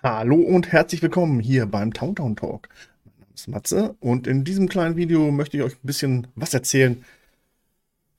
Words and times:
Hallo 0.00 0.36
und 0.36 0.70
herzlich 0.70 1.02
willkommen 1.02 1.40
hier 1.40 1.66
beim 1.66 1.92
Towntown 1.92 2.36
Talk. 2.36 2.68
Mein 3.04 3.14
Name 3.18 3.34
ist 3.34 3.48
Matze 3.48 3.96
und 3.98 4.28
in 4.28 4.44
diesem 4.44 4.68
kleinen 4.68 4.94
Video 4.94 5.32
möchte 5.32 5.56
ich 5.56 5.64
euch 5.64 5.72
ein 5.72 5.86
bisschen 5.86 6.28
was 6.36 6.54
erzählen, 6.54 7.04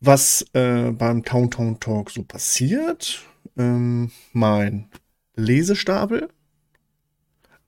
was 0.02 0.46
äh, 0.52 0.92
beim 0.92 1.24
Towntown 1.24 1.80
Talk 1.80 2.12
so 2.12 2.24
passiert. 2.24 3.22
Ähm, 3.58 4.12
mein 4.34 4.90
Lesestapel 5.38 6.28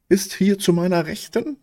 ist 0.10 0.34
hier 0.34 0.60
zu 0.60 0.74
meiner 0.74 1.06
Rechten. 1.06 1.56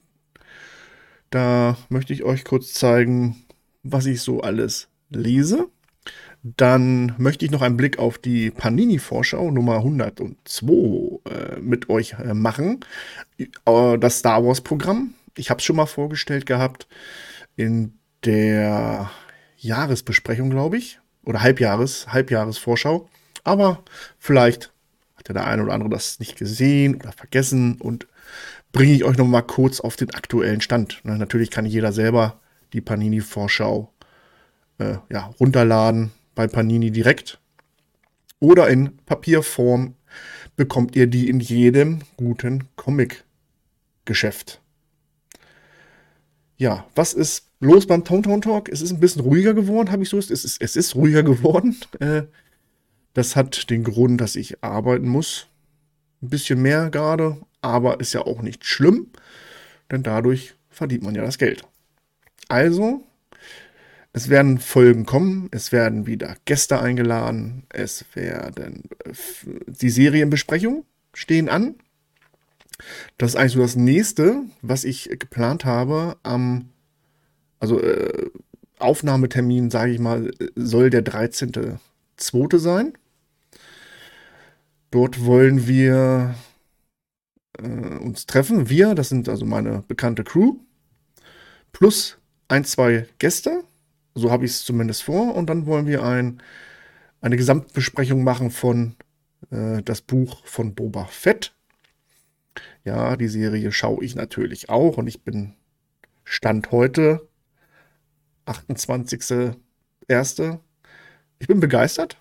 Da 1.28 1.76
möchte 1.90 2.14
ich 2.14 2.22
euch 2.22 2.44
kurz 2.44 2.72
zeigen, 2.72 3.44
was 3.82 4.06
ich 4.06 4.22
so 4.22 4.40
alles 4.40 4.88
lese. 5.10 5.68
Dann 6.42 7.14
möchte 7.18 7.44
ich 7.44 7.50
noch 7.50 7.62
einen 7.62 7.76
Blick 7.76 7.98
auf 7.98 8.18
die 8.18 8.50
Panini-Vorschau 8.50 9.50
Nummer 9.50 9.76
102 9.78 11.20
äh, 11.28 11.60
mit 11.60 11.88
euch 11.88 12.14
äh, 12.14 12.32
machen. 12.32 12.80
Äh, 13.38 13.98
das 13.98 14.20
Star 14.20 14.44
Wars-Programm. 14.44 15.14
Ich 15.36 15.50
habe 15.50 15.58
es 15.58 15.64
schon 15.64 15.76
mal 15.76 15.86
vorgestellt 15.86 16.46
gehabt 16.46 16.86
in 17.56 17.94
der 18.24 19.10
Jahresbesprechung, 19.56 20.50
glaube 20.50 20.78
ich. 20.78 21.00
Oder 21.24 21.42
Halbjahres, 21.42 22.12
Halbjahresvorschau. 22.12 23.08
Aber 23.42 23.82
vielleicht 24.18 24.72
hat 25.16 25.28
ja 25.28 25.34
der 25.34 25.46
eine 25.46 25.64
oder 25.64 25.72
andere 25.72 25.90
das 25.90 26.20
nicht 26.20 26.36
gesehen 26.36 26.94
oder 26.94 27.10
vergessen 27.12 27.80
und 27.80 28.06
bringe 28.70 28.92
ich 28.92 29.04
euch 29.04 29.16
noch 29.16 29.26
mal 29.26 29.42
kurz 29.42 29.80
auf 29.80 29.96
den 29.96 30.14
aktuellen 30.14 30.60
Stand. 30.60 31.00
Na, 31.02 31.16
natürlich 31.16 31.50
kann 31.50 31.66
jeder 31.66 31.92
selber 31.92 32.40
die 32.72 32.80
Panini-Vorschau 32.80 33.92
äh, 34.78 34.98
ja, 35.10 35.34
runterladen 35.40 36.12
bei 36.38 36.46
Panini 36.46 36.92
direkt. 36.92 37.40
Oder 38.38 38.68
in 38.68 38.96
Papierform 39.06 39.96
bekommt 40.54 40.94
ihr 40.94 41.08
die 41.08 41.28
in 41.28 41.40
jedem 41.40 42.02
guten 42.16 42.68
Comic-Geschäft. 42.76 44.60
Ja, 46.56 46.86
was 46.94 47.12
ist 47.12 47.48
los 47.58 47.88
beim 47.88 48.04
Towntown 48.04 48.40
Talk? 48.40 48.68
Es 48.68 48.82
ist 48.82 48.92
ein 48.92 49.00
bisschen 49.00 49.22
ruhiger 49.22 49.52
geworden, 49.52 49.90
habe 49.90 50.04
ich 50.04 50.10
so. 50.10 50.16
Es 50.16 50.30
ist, 50.30 50.62
es 50.62 50.76
ist 50.76 50.94
ruhiger 50.94 51.24
geworden. 51.24 51.76
Äh, 51.98 52.22
das 53.14 53.34
hat 53.34 53.68
den 53.68 53.82
Grund, 53.82 54.20
dass 54.20 54.36
ich 54.36 54.62
arbeiten 54.62 55.08
muss. 55.08 55.48
Ein 56.22 56.28
bisschen 56.28 56.62
mehr 56.62 56.88
gerade, 56.90 57.38
aber 57.62 57.98
ist 57.98 58.12
ja 58.12 58.20
auch 58.20 58.42
nicht 58.42 58.64
schlimm, 58.64 59.08
denn 59.90 60.04
dadurch 60.04 60.54
verdient 60.70 61.02
man 61.02 61.16
ja 61.16 61.22
das 61.22 61.38
Geld. 61.38 61.64
Also 62.46 63.02
es 64.12 64.28
werden 64.28 64.58
Folgen 64.58 65.06
kommen, 65.06 65.48
es 65.52 65.72
werden 65.72 66.06
wieder 66.06 66.36
Gäste 66.44 66.80
eingeladen, 66.80 67.64
es 67.68 68.04
werden 68.14 68.84
äh, 69.04 69.12
die 69.66 69.90
Serienbesprechungen 69.90 70.84
stehen 71.12 71.48
an. 71.48 71.74
Das 73.16 73.30
ist 73.30 73.36
eigentlich 73.36 73.52
so 73.52 73.60
das 73.62 73.76
nächste, 73.76 74.42
was 74.62 74.84
ich 74.84 75.10
geplant 75.18 75.64
habe. 75.64 76.16
Am, 76.22 76.70
also 77.58 77.80
äh, 77.80 78.30
Aufnahmetermin, 78.78 79.70
sage 79.70 79.92
ich 79.92 79.98
mal, 79.98 80.30
soll 80.54 80.90
der 80.90 81.04
13.2. 81.04 82.58
sein. 82.58 82.92
Dort 84.90 85.24
wollen 85.24 85.66
wir 85.66 86.34
äh, 87.58 87.66
uns 87.66 88.26
treffen. 88.26 88.68
Wir, 88.68 88.94
das 88.94 89.08
sind 89.08 89.28
also 89.28 89.44
meine 89.44 89.84
bekannte 89.86 90.24
Crew, 90.24 90.56
plus 91.72 92.18
ein, 92.48 92.64
zwei 92.64 93.06
Gäste. 93.18 93.64
So 94.18 94.30
habe 94.30 94.44
ich 94.44 94.52
es 94.52 94.64
zumindest 94.64 95.02
vor. 95.02 95.34
Und 95.34 95.48
dann 95.48 95.66
wollen 95.66 95.86
wir 95.86 96.02
ein, 96.02 96.42
eine 97.20 97.36
Gesamtbesprechung 97.36 98.24
machen 98.24 98.50
von 98.50 98.96
äh, 99.50 99.82
das 99.82 100.02
Buch 100.02 100.44
von 100.46 100.74
Boba 100.74 101.06
Fett. 101.06 101.54
Ja, 102.84 103.16
die 103.16 103.28
Serie 103.28 103.72
schaue 103.72 104.04
ich 104.04 104.14
natürlich 104.14 104.68
auch 104.68 104.96
und 104.96 105.06
ich 105.06 105.22
bin 105.22 105.54
Stand 106.24 106.72
heute, 106.72 107.28
28.01. 108.46 110.58
Ich 111.38 111.46
bin 111.46 111.60
begeistert 111.60 112.18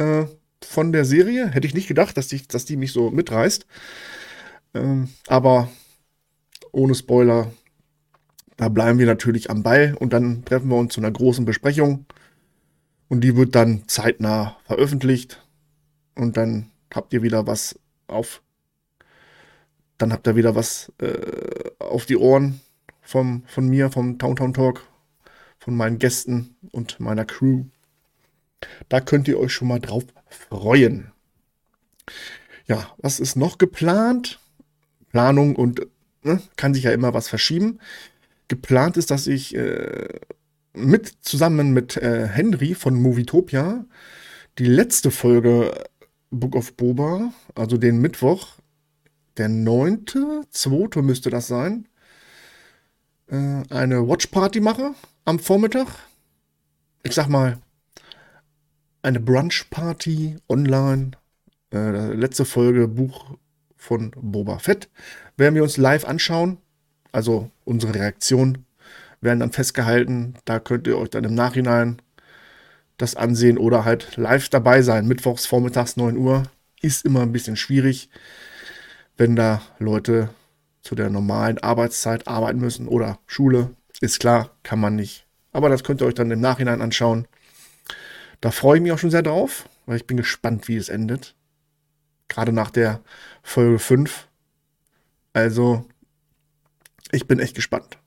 äh, 0.00 0.26
von 0.62 0.92
der 0.92 1.04
Serie. 1.04 1.48
Hätte 1.48 1.66
ich 1.66 1.74
nicht 1.74 1.88
gedacht, 1.88 2.16
dass 2.16 2.28
die, 2.28 2.46
dass 2.46 2.64
die 2.64 2.76
mich 2.76 2.92
so 2.92 3.10
mitreißt. 3.10 3.66
Ähm, 4.74 5.08
aber 5.26 5.70
ohne 6.72 6.94
Spoiler 6.94 7.52
da 8.60 8.68
bleiben 8.68 8.98
wir 8.98 9.06
natürlich 9.06 9.48
am 9.48 9.62
Ball 9.62 9.96
und 9.98 10.12
dann 10.12 10.44
treffen 10.44 10.68
wir 10.68 10.76
uns 10.76 10.92
zu 10.92 11.00
einer 11.00 11.10
großen 11.10 11.46
Besprechung. 11.46 12.04
Und 13.08 13.22
die 13.22 13.34
wird 13.34 13.54
dann 13.54 13.88
zeitnah 13.88 14.58
veröffentlicht. 14.66 15.42
Und 16.14 16.36
dann 16.36 16.70
habt 16.92 17.14
ihr 17.14 17.22
wieder 17.22 17.46
was 17.46 17.78
auf. 18.06 18.42
Dann 19.96 20.12
habt 20.12 20.26
ihr 20.26 20.36
wieder 20.36 20.54
was 20.56 20.92
äh, 21.00 21.70
auf 21.78 22.04
die 22.04 22.18
Ohren 22.18 22.60
vom, 23.00 23.44
von 23.46 23.66
mir, 23.66 23.90
vom 23.90 24.18
Towntown 24.18 24.52
Talk, 24.52 24.86
von 25.58 25.74
meinen 25.74 25.98
Gästen 25.98 26.54
und 26.70 27.00
meiner 27.00 27.24
Crew. 27.24 27.64
Da 28.90 29.00
könnt 29.00 29.26
ihr 29.26 29.40
euch 29.40 29.54
schon 29.54 29.68
mal 29.68 29.80
drauf 29.80 30.04
freuen. 30.28 31.12
Ja, 32.66 32.94
was 32.98 33.20
ist 33.20 33.36
noch 33.36 33.56
geplant? 33.56 34.38
Planung 35.08 35.56
und 35.56 35.86
ne, 36.22 36.42
kann 36.56 36.74
sich 36.74 36.84
ja 36.84 36.92
immer 36.92 37.14
was 37.14 37.26
verschieben 37.26 37.80
geplant 38.50 38.98
ist, 38.98 39.10
dass 39.10 39.26
ich 39.26 39.54
äh, 39.54 40.08
mit 40.74 41.14
zusammen 41.22 41.72
mit 41.72 41.96
äh, 41.96 42.26
Henry 42.26 42.74
von 42.74 43.00
Movietopia 43.00 43.86
die 44.58 44.66
letzte 44.66 45.10
Folge 45.10 45.72
Book 46.30 46.54
of 46.54 46.74
Boba, 46.74 47.32
also 47.54 47.78
den 47.78 48.00
Mittwoch, 48.00 48.56
der 49.36 49.48
9.2. 49.48 51.00
müsste 51.00 51.30
das 51.30 51.46
sein, 51.46 51.88
äh, 53.28 53.62
eine 53.70 54.06
Watchparty 54.06 54.60
mache 54.60 54.94
am 55.24 55.38
Vormittag. 55.38 55.86
Ich 57.02 57.14
sag 57.14 57.28
mal, 57.28 57.58
eine 59.02 59.20
Brunch-Party 59.20 60.36
online. 60.48 61.12
Äh, 61.72 62.12
letzte 62.14 62.44
Folge 62.44 62.88
Buch 62.88 63.36
von 63.76 64.10
Boba 64.16 64.58
Fett 64.58 64.90
werden 65.36 65.54
wir 65.54 65.62
uns 65.62 65.76
live 65.76 66.04
anschauen. 66.04 66.58
Also 67.12 67.50
unsere 67.64 67.94
Reaktionen 67.94 68.64
werden 69.20 69.40
dann 69.40 69.52
festgehalten. 69.52 70.34
Da 70.44 70.60
könnt 70.60 70.86
ihr 70.86 70.98
euch 70.98 71.10
dann 71.10 71.24
im 71.24 71.34
Nachhinein 71.34 72.00
das 72.96 73.14
ansehen 73.14 73.58
oder 73.58 73.84
halt 73.84 74.16
live 74.16 74.48
dabei 74.48 74.82
sein. 74.82 75.06
Mittwochs 75.06 75.46
vormittags 75.46 75.96
9 75.96 76.16
Uhr 76.16 76.44
ist 76.82 77.04
immer 77.04 77.22
ein 77.22 77.32
bisschen 77.32 77.56
schwierig, 77.56 78.10
wenn 79.16 79.36
da 79.36 79.62
Leute 79.78 80.30
zu 80.82 80.94
der 80.94 81.10
normalen 81.10 81.58
Arbeitszeit 81.58 82.26
arbeiten 82.26 82.60
müssen 82.60 82.88
oder 82.88 83.18
Schule. 83.26 83.70
Ist 84.00 84.20
klar, 84.20 84.50
kann 84.62 84.80
man 84.80 84.96
nicht. 84.96 85.26
Aber 85.52 85.68
das 85.68 85.84
könnt 85.84 86.00
ihr 86.00 86.06
euch 86.06 86.14
dann 86.14 86.30
im 86.30 86.40
Nachhinein 86.40 86.80
anschauen. 86.80 87.26
Da 88.40 88.50
freue 88.50 88.78
ich 88.78 88.82
mich 88.82 88.92
auch 88.92 88.98
schon 88.98 89.10
sehr 89.10 89.22
drauf, 89.22 89.68
weil 89.86 89.96
ich 89.96 90.06
bin 90.06 90.16
gespannt, 90.16 90.68
wie 90.68 90.76
es 90.76 90.88
endet. 90.88 91.34
Gerade 92.28 92.52
nach 92.52 92.70
der 92.70 93.00
Folge 93.42 93.78
5. 93.78 94.28
Also 95.32 95.84
ich 97.12 97.26
bin 97.26 97.38
echt 97.38 97.54
gespannt. 97.54 97.98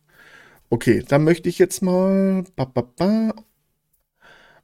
Okay, 0.70 1.04
dann 1.08 1.24
möchte 1.24 1.50
ich 1.50 1.60
jetzt 1.60 1.82
mal 1.82 2.44
ba, 2.56 2.66
ba, 2.66 2.82
ba, 2.82 3.34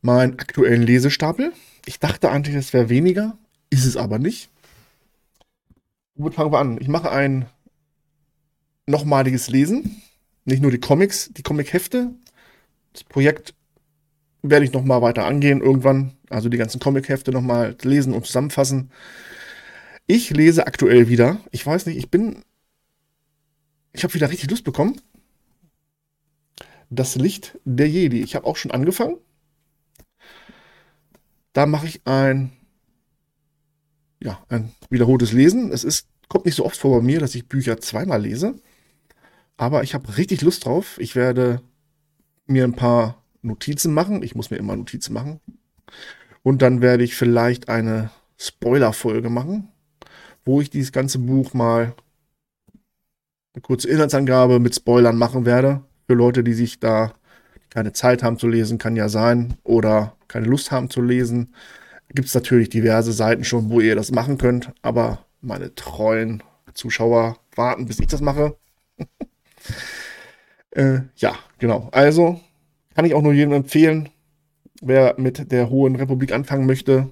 meinen 0.01 0.39
aktuellen 0.39 0.83
Lesestapel. 0.83 1.53
Ich 1.85 1.99
dachte 1.99 2.31
eigentlich, 2.31 2.55
es 2.55 2.73
wäre 2.73 2.89
weniger, 2.89 3.37
ist 3.69 3.85
es 3.85 3.97
aber 3.97 4.19
nicht. 4.19 4.49
Womit 6.15 6.35
fangen 6.35 6.51
wir 6.51 6.59
an? 6.59 6.77
Ich 6.81 6.87
mache 6.87 7.11
ein 7.11 7.45
nochmaliges 8.87 9.49
Lesen. 9.49 10.01
Nicht 10.45 10.61
nur 10.61 10.71
die 10.71 10.79
Comics, 10.79 11.29
die 11.31 11.43
Comic-Hefte. 11.43 12.13
Das 12.93 13.03
Projekt 13.03 13.53
werde 14.41 14.65
ich 14.65 14.73
nochmal 14.73 15.01
weiter 15.01 15.25
angehen 15.25 15.61
irgendwann. 15.61 16.13
Also 16.29 16.49
die 16.49 16.57
ganzen 16.57 16.79
Comic-Hefte 16.79 17.31
nochmal 17.31 17.75
lesen 17.83 18.13
und 18.13 18.25
zusammenfassen. 18.25 18.91
Ich 20.07 20.31
lese 20.31 20.65
aktuell 20.65 21.07
wieder. 21.07 21.39
Ich 21.51 21.65
weiß 21.65 21.85
nicht, 21.85 21.97
ich 21.97 22.09
bin 22.09 22.43
ich 23.93 24.03
habe 24.03 24.13
wieder 24.13 24.29
richtig 24.29 24.49
Lust 24.49 24.63
bekommen. 24.63 25.01
Das 26.89 27.15
Licht 27.15 27.57
der 27.65 27.89
Jedi. 27.89 28.21
Ich 28.21 28.35
habe 28.35 28.45
auch 28.45 28.55
schon 28.55 28.71
angefangen. 28.71 29.17
Da 31.53 31.65
mache 31.65 31.87
ich 31.87 32.01
ein, 32.05 32.51
ja, 34.21 34.43
ein 34.49 34.71
wiederholtes 34.89 35.31
Lesen. 35.31 35.71
Es 35.71 35.83
ist, 35.83 36.07
kommt 36.27 36.45
nicht 36.45 36.55
so 36.55 36.65
oft 36.65 36.77
vor 36.77 36.99
bei 36.99 37.05
mir, 37.05 37.19
dass 37.19 37.35
ich 37.35 37.47
Bücher 37.47 37.79
zweimal 37.79 38.21
lese. 38.21 38.55
Aber 39.57 39.83
ich 39.83 39.93
habe 39.93 40.17
richtig 40.17 40.41
Lust 40.41 40.65
drauf. 40.65 40.97
Ich 40.99 41.15
werde 41.15 41.61
mir 42.45 42.63
ein 42.63 42.75
paar 42.75 43.23
Notizen 43.41 43.93
machen. 43.93 44.23
Ich 44.23 44.35
muss 44.35 44.51
mir 44.51 44.57
immer 44.57 44.75
Notizen 44.75 45.13
machen. 45.13 45.39
Und 46.43 46.61
dann 46.61 46.81
werde 46.81 47.03
ich 47.03 47.15
vielleicht 47.15 47.69
eine 47.69 48.11
Spoiler-Folge 48.37 49.29
machen, 49.29 49.67
wo 50.45 50.61
ich 50.61 50.69
dieses 50.69 50.91
ganze 50.91 51.19
Buch 51.19 51.53
mal 51.53 51.93
eine 53.59 53.61
kurze 53.61 53.89
Inhaltsangabe 53.89 54.59
mit 54.59 54.73
Spoilern 54.73 55.17
machen 55.17 55.45
werde. 55.45 55.81
Für 56.07 56.13
Leute, 56.13 56.43
die 56.43 56.53
sich 56.53 56.79
da 56.79 57.13
keine 57.69 57.91
Zeit 57.91 58.23
haben 58.23 58.39
zu 58.39 58.47
lesen, 58.47 58.77
kann 58.77 58.95
ja 58.95 59.09
sein, 59.09 59.55
oder 59.63 60.15
keine 60.27 60.45
Lust 60.45 60.71
haben 60.71 60.89
zu 60.89 61.01
lesen. 61.01 61.53
gibt 62.13 62.29
es 62.29 62.33
natürlich 62.33 62.69
diverse 62.69 63.11
Seiten 63.11 63.43
schon, 63.43 63.69
wo 63.69 63.81
ihr 63.81 63.95
das 63.95 64.11
machen 64.11 64.37
könnt, 64.37 64.71
aber 64.81 65.25
meine 65.41 65.75
treuen 65.75 66.41
Zuschauer 66.73 67.37
warten, 67.55 67.85
bis 67.85 67.99
ich 67.99 68.07
das 68.07 68.21
mache. 68.21 68.55
äh, 70.71 71.01
ja, 71.17 71.35
genau. 71.59 71.89
Also 71.91 72.39
kann 72.95 73.05
ich 73.05 73.13
auch 73.13 73.21
nur 73.21 73.33
jedem 73.33 73.53
empfehlen, 73.53 74.09
wer 74.81 75.15
mit 75.17 75.51
der 75.51 75.69
Hohen 75.69 75.97
Republik 75.97 76.31
anfangen 76.31 76.65
möchte. 76.65 77.11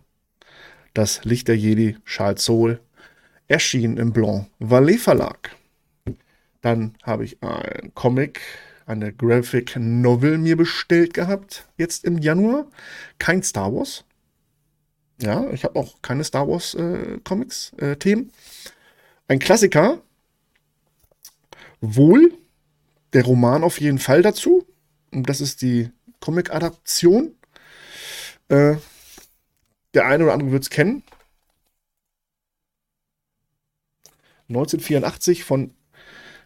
Das 0.94 1.26
Licht 1.26 1.50
der 1.50 1.58
Jedi, 1.58 1.98
Charles 2.06 2.44
Soul, 2.44 2.80
erschien 3.48 3.98
im 3.98 4.14
Blanc 4.14 4.48
Vallée 4.60 4.98
Verlag. 4.98 5.57
Dann 6.62 6.96
habe 7.04 7.26
ich 7.26 7.42
ein 7.42 7.92
Comic, 7.94 8.42
eine 8.86 9.14
Graphic 9.14 9.76
Novel 9.78 10.38
mir 10.38 10.58
bestellt 10.58 11.14
gehabt, 11.14 11.68
jetzt 11.78 12.06
im 12.06 12.18
Januar. 12.18 12.68
Kein 13.20 13.44
Star 13.44 13.74
Wars. 13.74 14.06
Ja, 15.22 15.50
ich 15.52 15.64
habe 15.64 15.80
auch 15.80 16.02
keine 16.02 16.24
Star 16.24 16.48
Wars 16.48 16.76
äh, 16.76 17.20
Comics, 17.24 17.74
äh, 17.78 17.96
Themen. 17.96 18.32
Ein 19.28 19.40
Klassiker. 19.40 20.02
Wohl. 21.82 22.34
Der 23.14 23.26
Roman 23.26 23.64
auf 23.64 23.80
jeden 23.80 24.00
Fall 24.00 24.22
dazu. 24.22 24.66
Und 25.12 25.30
das 25.30 25.42
ist 25.42 25.62
die 25.62 25.90
Comic-Adaption. 26.20 27.36
Äh, 28.50 28.76
der 29.94 30.06
eine 30.06 30.26
oder 30.26 30.34
andere 30.34 30.52
wird 30.52 30.64
es 30.64 30.70
kennen. 30.70 31.04
1984 34.50 35.44
von, 35.44 35.74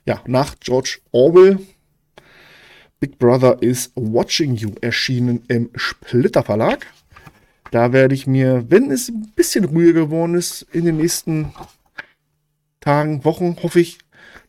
ja, 0.06 0.21
nach 0.27 0.56
George 0.59 1.00
Orwell. 1.12 1.59
Big 3.00 3.18
Brother 3.18 3.62
is 3.62 3.92
Watching 3.95 4.56
You 4.56 4.71
erschienen 4.81 5.44
im 5.48 5.69
Splitter 5.75 6.44
Verlag. 6.44 6.86
Da 7.71 7.94
werde 7.94 8.13
ich 8.13 8.27
mir, 8.27 8.69
wenn 8.69 8.92
es 8.92 9.09
ein 9.09 9.31
bisschen 9.36 9.65
ruhiger 9.65 9.94
geworden 9.94 10.36
ist, 10.36 10.63
in 10.74 10.86
den 10.86 10.98
nächsten 10.98 11.53
Tagen, 12.81 13.24
Wochen, 13.24 13.56
hoffe 13.63 13.80
ich, 13.80 14.00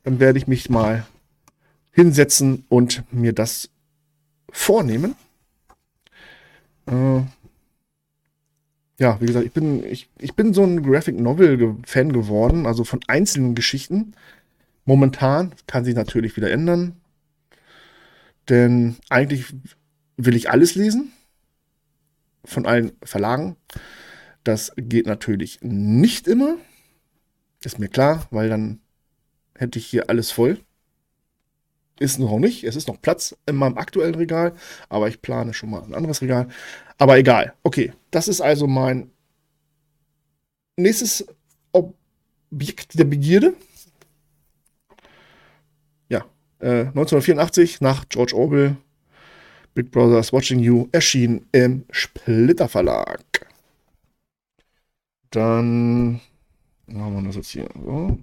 dann 0.02 0.18
werde 0.18 0.38
ich 0.38 0.46
mich 0.46 0.68
mal 0.68 1.06
hinsetzen 1.92 2.64
und 2.68 3.04
mir 3.12 3.32
das 3.32 3.70
vornehmen. 4.50 5.14
Äh, 6.86 7.20
ja, 8.98 9.20
wie 9.20 9.26
gesagt, 9.26 9.46
ich 9.46 9.52
bin, 9.52 9.84
ich, 9.84 10.08
ich 10.18 10.34
bin 10.34 10.52
so 10.52 10.62
ein 10.62 10.82
Graphic 10.82 11.18
Novel-Fan 11.18 12.12
geworden, 12.12 12.66
also 12.66 12.84
von 12.84 13.00
einzelnen 13.06 13.54
Geschichten. 13.54 14.14
Momentan 14.84 15.54
kann 15.66 15.84
sich 15.84 15.94
natürlich 15.94 16.36
wieder 16.36 16.50
ändern. 16.50 17.00
Denn 18.48 18.96
eigentlich 19.08 19.54
will 20.16 20.36
ich 20.36 20.50
alles 20.50 20.74
lesen 20.74 21.12
von 22.44 22.66
allen 22.66 22.92
Verlagen. 23.02 23.56
Das 24.44 24.72
geht 24.76 25.06
natürlich 25.06 25.60
nicht 25.62 26.26
immer. 26.26 26.56
Ist 27.64 27.78
mir 27.78 27.88
klar, 27.88 28.26
weil 28.30 28.48
dann 28.48 28.80
hätte 29.56 29.78
ich 29.78 29.86
hier 29.86 30.10
alles 30.10 30.32
voll. 30.32 30.58
Ist 32.00 32.18
noch 32.18 32.38
nicht. 32.40 32.64
Es 32.64 32.74
ist 32.74 32.88
noch 32.88 33.00
Platz 33.00 33.36
in 33.46 33.54
meinem 33.54 33.78
aktuellen 33.78 34.16
Regal, 34.16 34.54
aber 34.88 35.08
ich 35.08 35.22
plane 35.22 35.54
schon 35.54 35.70
mal 35.70 35.82
ein 35.82 35.94
anderes 35.94 36.20
Regal. 36.20 36.48
Aber 36.98 37.18
egal. 37.18 37.54
Okay, 37.62 37.92
das 38.10 38.26
ist 38.26 38.40
also 38.40 38.66
mein 38.66 39.10
nächstes 40.76 41.24
Objekt 41.70 42.98
der 42.98 43.04
Begierde. 43.04 43.54
Ja, 46.62 46.68
äh, 46.68 46.80
1984 46.88 47.80
nach 47.80 48.08
George 48.08 48.34
Orwell 48.34 48.76
Big 49.74 49.90
Brother's 49.90 50.32
Watching 50.32 50.58
You 50.60 50.88
erschien 50.92 51.46
im 51.52 51.84
Splitter 51.90 52.68
Verlag. 52.68 53.20
Dann 55.30 56.20
haben 56.88 57.14
wir 57.16 57.22
das 57.22 57.36
jetzt 57.36 57.50
hier. 57.50 57.68
So. 57.74 58.18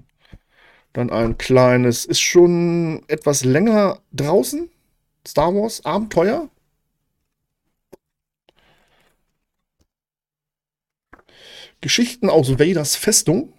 Dann 0.93 1.09
ein 1.09 1.37
kleines, 1.37 2.05
ist 2.05 2.21
schon 2.21 3.03
etwas 3.07 3.43
länger 3.43 3.99
draußen. 4.11 4.69
Star 5.27 5.53
Wars 5.55 5.83
Abenteuer. 5.85 6.49
Geschichten 11.81 12.29
aus 12.29 12.59
Vaders 12.59 12.95
Festung. 12.95 13.53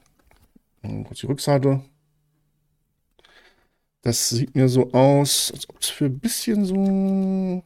Kurz 0.83 1.21
die 1.21 1.27
Rückseite. 1.27 1.83
Das 4.03 4.31
sieht 4.31 4.55
mir 4.55 4.69
so 4.69 4.93
aus, 4.93 5.53
als 5.53 5.69
ob 5.69 5.81
es 5.81 5.89
für 5.89 6.07
ein 6.07 6.19
bisschen 6.19 6.65
so 6.65 7.63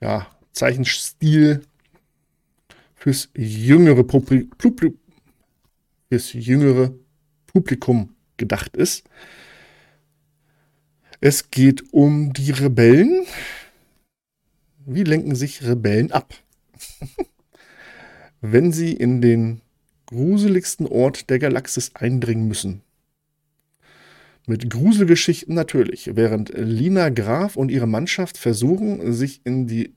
ja, 0.00 0.26
Zeichenstil 0.52 1.62
fürs 2.94 3.28
jüngere, 3.34 4.02
Publi 4.04 4.48
fürs 6.08 6.32
jüngere 6.32 6.94
Publikum 7.46 8.14
gedacht 8.36 8.76
ist. 8.76 9.04
Es 11.20 11.50
geht 11.50 11.92
um 11.92 12.32
die 12.32 12.50
Rebellen. 12.50 13.26
Wie 14.84 15.04
lenken 15.04 15.34
sich 15.34 15.64
Rebellen 15.64 16.12
ab? 16.12 16.34
Wenn 18.40 18.72
sie 18.72 18.92
in 18.92 19.20
den 19.20 19.60
gruseligsten 20.06 20.86
Ort 20.86 21.30
der 21.30 21.38
Galaxis 21.38 21.94
eindringen 21.94 22.46
müssen. 22.46 22.82
Mit 24.48 24.70
Gruselgeschichten 24.70 25.56
natürlich, 25.56 26.10
während 26.14 26.52
Lina 26.54 27.08
Graf 27.08 27.56
und 27.56 27.68
ihre 27.68 27.88
Mannschaft 27.88 28.38
versuchen, 28.38 29.12
sich 29.12 29.40
in 29.42 29.66
die 29.66 29.92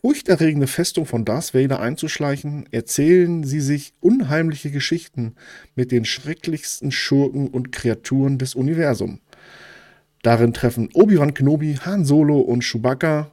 furchterregende 0.00 0.66
Festung 0.66 1.04
von 1.04 1.26
Darth 1.26 1.52
Vader 1.52 1.78
einzuschleichen, 1.78 2.64
erzählen 2.72 3.44
sie 3.44 3.60
sich 3.60 3.92
unheimliche 4.00 4.70
Geschichten 4.70 5.34
mit 5.76 5.92
den 5.92 6.06
schrecklichsten 6.06 6.90
Schurken 6.90 7.48
und 7.48 7.70
Kreaturen 7.70 8.38
des 8.38 8.54
Universums. 8.54 9.20
Darin 10.22 10.54
treffen 10.54 10.88
Obi-Wan 10.94 11.34
Kenobi, 11.34 11.74
Han 11.84 12.06
Solo 12.06 12.40
und 12.40 12.64
Chewbacca, 12.64 13.30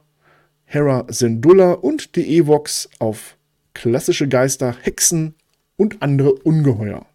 Hera 0.64 1.06
Syndulla 1.08 1.72
und 1.72 2.16
die 2.16 2.36
Evox 2.36 2.90
auf 2.98 3.38
klassische 3.72 4.28
Geister, 4.28 4.76
Hexen 4.82 5.34
und 5.76 6.02
andere 6.02 6.34
Ungeheuer. 6.34 7.06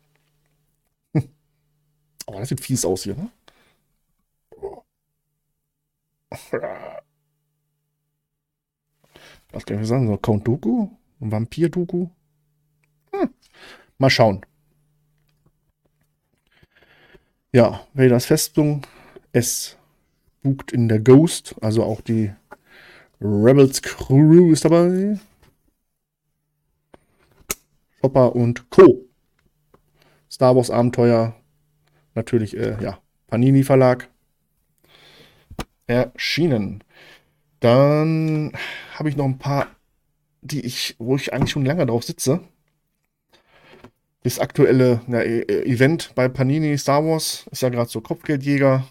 Oh, 2.27 2.39
das 2.39 2.49
sieht 2.49 2.59
fies 2.59 2.83
aus 2.83 3.03
hier, 3.03 3.13
ne? 3.13 3.29
Was 9.51 9.65
kann 9.65 9.81
ich 9.81 9.87
sagen? 9.87 10.07
So 10.07 10.17
Count 10.17 10.47
Doku? 10.47 10.89
Vampir-Doku? 11.19 12.09
Hm. 13.13 13.29
Mal 13.97 14.09
schauen. 14.09 14.45
Ja, 17.53 17.87
Vaders 17.93 18.25
Festung. 18.25 18.85
Es 19.31 19.77
spukt 20.39 20.71
in 20.73 20.89
der 20.89 20.99
Ghost. 20.99 21.55
Also 21.61 21.83
auch 21.83 22.01
die 22.01 22.31
Rebels 23.21 23.81
Crew 23.81 24.51
ist 24.51 24.65
dabei. 24.65 25.19
Chopper 28.01 28.35
und 28.35 28.69
Co. 28.69 29.05
Star 30.29 30.55
Wars 30.55 30.69
Abenteuer. 30.69 31.33
Natürlich, 32.13 32.55
äh, 32.57 32.77
ja, 32.81 32.99
Panini 33.27 33.63
Verlag 33.63 34.09
erschienen. 35.87 36.83
Dann 37.59 38.51
habe 38.93 39.09
ich 39.09 39.15
noch 39.15 39.25
ein 39.25 39.37
paar, 39.37 39.67
die 40.41 40.61
ich, 40.65 40.95
wo 40.99 41.15
ich 41.15 41.33
eigentlich 41.33 41.51
schon 41.51 41.65
länger 41.65 41.85
drauf 41.85 42.03
sitze. 42.03 42.41
Das 44.23 44.39
aktuelle 44.39 45.01
ja, 45.07 45.21
e, 45.21 45.41
e, 45.41 45.63
Event 45.71 46.11
bei 46.15 46.27
Panini 46.27 46.77
Star 46.77 47.05
Wars 47.05 47.45
ist 47.51 47.61
ja 47.61 47.69
gerade 47.69 47.89
so 47.89 48.01
Kopfgeldjäger 48.01 48.87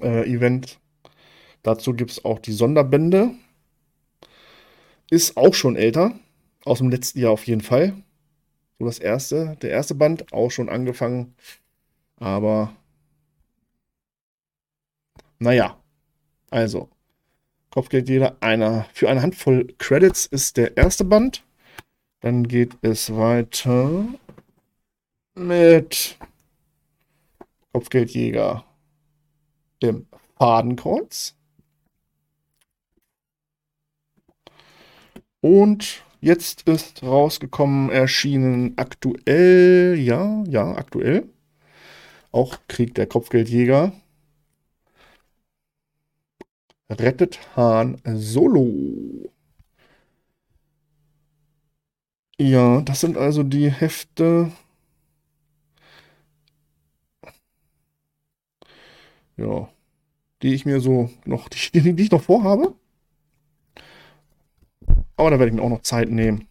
äh, 0.00 0.30
Event. 0.30 0.78
Dazu 1.62 1.92
gibt 1.92 2.10
es 2.12 2.24
auch 2.24 2.38
die 2.38 2.52
Sonderbände. 2.52 3.32
Ist 5.10 5.36
auch 5.36 5.54
schon 5.54 5.76
älter. 5.76 6.12
Aus 6.64 6.78
dem 6.78 6.90
letzten 6.90 7.20
Jahr 7.20 7.32
auf 7.32 7.46
jeden 7.46 7.60
Fall. 7.60 7.92
So 8.78 8.86
das 8.86 8.98
erste, 8.98 9.56
der 9.62 9.70
erste 9.70 9.94
Band, 9.94 10.32
auch 10.32 10.50
schon 10.50 10.68
angefangen. 10.68 11.34
Aber 12.16 12.72
naja, 15.38 15.76
also, 16.50 16.88
Kopfgeld 17.70 18.08
jeder 18.08 18.36
einer. 18.40 18.86
Für 18.94 19.10
eine 19.10 19.22
Handvoll 19.22 19.66
Credits 19.78 20.26
ist 20.26 20.56
der 20.56 20.76
erste 20.76 21.04
Band. 21.04 21.44
Dann 22.20 22.48
geht 22.48 22.76
es 22.80 23.14
weiter 23.14 24.06
mit 25.34 26.16
Kopfgeldjäger 27.72 28.64
im 29.80 30.06
Fadenkreuz. 30.38 31.34
Und 35.42 36.02
jetzt 36.20 36.62
ist 36.62 37.02
rausgekommen, 37.02 37.90
erschienen 37.90 38.72
aktuell, 38.78 39.96
ja, 39.98 40.42
ja, 40.48 40.74
aktuell. 40.74 41.28
Auch 42.32 42.56
Krieg 42.68 42.94
der 42.94 43.06
Kopfgeldjäger 43.06 43.92
rettet 46.90 47.38
Han 47.56 48.00
Solo. 48.04 49.30
Ja, 52.38 52.82
das 52.82 53.00
sind 53.00 53.16
also 53.16 53.42
die 53.42 53.70
Hefte. 53.70 54.52
Ja, 59.36 59.68
die 60.42 60.54
ich 60.54 60.64
mir 60.66 60.80
so 60.80 61.10
noch, 61.24 61.48
die, 61.48 61.80
die 61.94 62.02
ich 62.02 62.10
noch 62.10 62.22
vorhabe. 62.22 62.74
Aber 65.16 65.30
da 65.30 65.38
werde 65.38 65.50
ich 65.50 65.54
mir 65.54 65.62
auch 65.62 65.70
noch 65.70 65.82
Zeit 65.82 66.10
nehmen. 66.10 66.46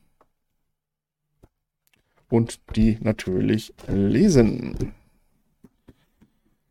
Und 2.30 2.60
die 2.76 2.98
natürlich 3.02 3.74
lesen. 3.88 4.94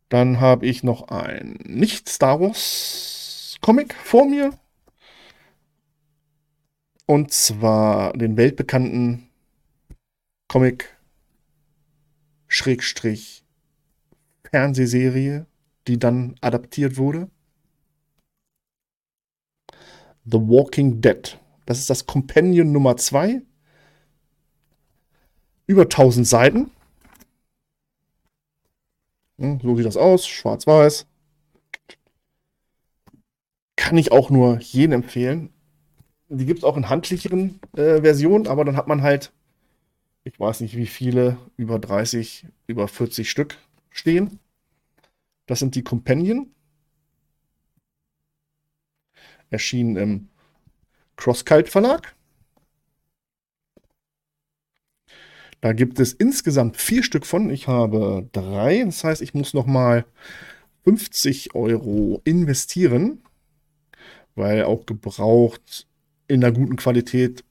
Dann 0.09 0.39
habe 0.39 0.65
ich 0.65 0.83
noch 0.83 1.07
ein 1.07 1.57
Nicht-Star 1.65 2.39
Wars-Comic 3.55 3.93
vor 3.93 4.25
mir. 4.25 4.57
Und 7.05 7.31
zwar 7.31 8.13
den 8.13 8.35
weltbekannten 8.35 9.29
Comic 10.47 10.97
Schrägstrich 12.47 13.43
Fernsehserie, 14.49 15.45
die 15.87 15.99
dann 15.99 16.35
adaptiert 16.41 16.97
wurde. 16.97 17.29
The 20.25 20.39
Walking 20.39 21.01
Dead. 21.01 21.39
Das 21.65 21.79
ist 21.79 21.89
das 21.89 22.05
Companion 22.05 22.71
Nummer 22.71 22.97
2. 22.97 23.41
Über 25.67 25.83
1000 25.83 26.27
Seiten. 26.27 26.71
Hm, 29.37 29.59
so 29.61 29.75
sieht 29.75 29.85
das 29.85 29.97
aus, 29.97 30.25
schwarz-weiß. 30.27 31.05
Kann 33.85 33.99
ich 33.99 34.11
auch 34.11 34.31
nur 34.31 34.57
jedem 34.61 34.93
empfehlen. 34.93 35.53
Die 36.29 36.47
gibt 36.47 36.57
es 36.57 36.63
auch 36.63 36.75
in 36.75 36.89
handlicheren 36.89 37.59
äh, 37.77 38.01
Versionen, 38.01 38.47
aber 38.47 38.65
dann 38.65 38.77
hat 38.77 38.87
man 38.87 39.03
halt, 39.03 39.31
ich 40.23 40.39
weiß 40.39 40.61
nicht 40.61 40.75
wie 40.75 40.87
viele, 40.87 41.37
über 41.55 41.77
30, 41.77 42.47
über 42.65 42.87
40 42.87 43.29
Stück 43.29 43.59
stehen. 43.91 44.39
Das 45.45 45.59
sind 45.59 45.75
die 45.75 45.83
Companion. 45.83 46.49
Erschienen 49.51 49.97
im 49.97 50.29
Crosskite 51.15 51.69
Verlag. 51.69 52.15
Da 55.61 55.73
gibt 55.73 55.99
es 55.99 56.11
insgesamt 56.11 56.77
vier 56.77 57.03
Stück 57.03 57.27
von. 57.27 57.51
Ich 57.51 57.67
habe 57.67 58.27
drei. 58.31 58.83
Das 58.83 59.03
heißt, 59.03 59.21
ich 59.21 59.35
muss 59.35 59.53
noch 59.53 59.67
mal 59.67 60.05
50 60.85 61.53
Euro 61.53 62.21
investieren, 62.23 63.21
weil 64.35 64.63
auch 64.63 64.85
gebraucht 64.85 65.87
in 66.27 66.43
einer 66.43 66.53
guten 66.53 66.75
Qualität, 66.75 67.43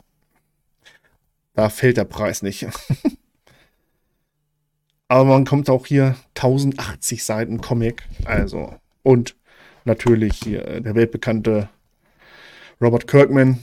da 1.55 1.69
fällt 1.69 1.97
der 1.97 2.05
Preis 2.05 2.43
nicht. 2.43 2.67
Aber 5.09 5.31
man 5.31 5.45
kommt 5.45 5.71
auch 5.71 5.87
hier 5.87 6.17
1080 6.35 7.25
Seiten 7.25 7.61
Comic. 7.61 8.03
Also, 8.25 8.75
und 9.03 9.37
natürlich 9.85 10.41
hier 10.43 10.81
der 10.81 10.95
weltbekannte 10.95 11.69
Robert 12.81 13.07
Kirkman. 13.07 13.59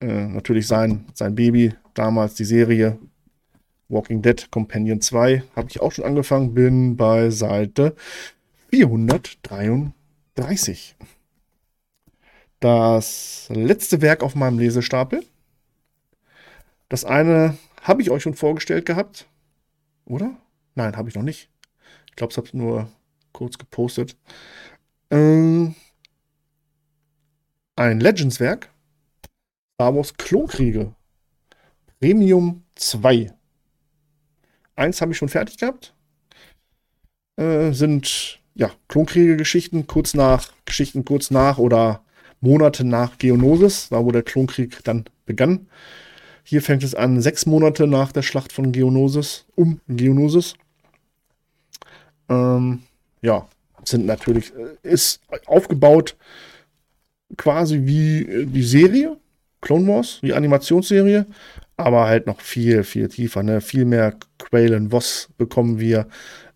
Äh, 0.00 0.28
natürlich 0.28 0.66
sein, 0.66 1.06
sein 1.14 1.34
Baby, 1.34 1.74
damals 1.94 2.34
die 2.34 2.44
Serie 2.44 2.98
Walking 3.88 4.22
Dead 4.22 4.50
Companion 4.50 5.00
2. 5.00 5.42
Habe 5.54 5.68
ich 5.68 5.80
auch 5.80 5.92
schon 5.92 6.04
angefangen, 6.04 6.54
bin 6.54 6.96
bei 6.96 7.30
Seite 7.30 7.94
433 8.70 10.96
das 12.62 13.48
letzte 13.50 14.00
Werk 14.00 14.22
auf 14.22 14.34
meinem 14.34 14.58
Lesestapel. 14.58 15.24
Das 16.88 17.04
eine 17.04 17.58
habe 17.82 18.02
ich 18.02 18.10
euch 18.10 18.22
schon 18.22 18.34
vorgestellt 18.34 18.86
gehabt. 18.86 19.26
Oder? 20.04 20.36
Nein, 20.74 20.96
habe 20.96 21.08
ich 21.08 21.14
noch 21.14 21.22
nicht. 21.22 21.50
Ich 22.08 22.16
glaube, 22.16 22.30
es 22.30 22.36
habe 22.36 22.46
ich 22.46 22.54
nur 22.54 22.88
kurz 23.32 23.58
gepostet. 23.58 24.16
Ähm, 25.10 25.74
ein 27.74 28.00
Legends-Werk. 28.00 28.70
Star 29.74 29.96
Wars 29.96 30.14
Klonkriege. 30.16 30.94
Premium 31.98 32.62
2. 32.76 33.32
Eins 34.76 35.00
habe 35.00 35.12
ich 35.12 35.18
schon 35.18 35.28
fertig 35.28 35.58
gehabt. 35.58 35.94
Äh, 37.36 37.72
sind 37.72 38.40
ja 38.54 38.70
Klonkriege-Geschichten 38.88 39.86
kurz 39.86 40.14
nach, 40.14 40.52
Geschichten 40.64 41.04
kurz 41.04 41.30
nach 41.30 41.58
oder 41.58 42.04
Monate 42.42 42.84
nach 42.84 43.16
Geonosis, 43.18 43.88
da 43.88 44.04
wo 44.04 44.12
der 44.12 44.22
Klonkrieg 44.22 44.84
dann 44.84 45.04
begann. 45.24 45.68
Hier 46.44 46.60
fängt 46.60 46.82
es 46.82 46.94
an, 46.94 47.20
sechs 47.22 47.46
Monate 47.46 47.86
nach 47.86 48.12
der 48.12 48.22
Schlacht 48.22 48.52
von 48.52 48.72
Geonosis, 48.72 49.46
um 49.54 49.80
Geonosis. 49.88 50.54
Ähm, 52.28 52.80
ja, 53.22 53.48
sind 53.84 54.06
natürlich, 54.06 54.52
äh, 54.54 54.88
ist 54.88 55.20
aufgebaut 55.46 56.16
quasi 57.36 57.82
wie 57.84 58.22
äh, 58.22 58.46
die 58.46 58.62
Serie, 58.62 59.16
Clone 59.60 59.86
Wars, 59.86 60.18
die 60.22 60.34
Animationsserie, 60.34 61.26
aber 61.76 62.06
halt 62.06 62.26
noch 62.26 62.40
viel, 62.40 62.82
viel 62.82 63.08
tiefer, 63.08 63.42
ne? 63.44 63.60
Viel 63.60 63.84
mehr 63.84 64.16
Qualen 64.38 64.90
Voss 64.90 65.28
bekommen 65.38 65.78
wir, 65.78 66.08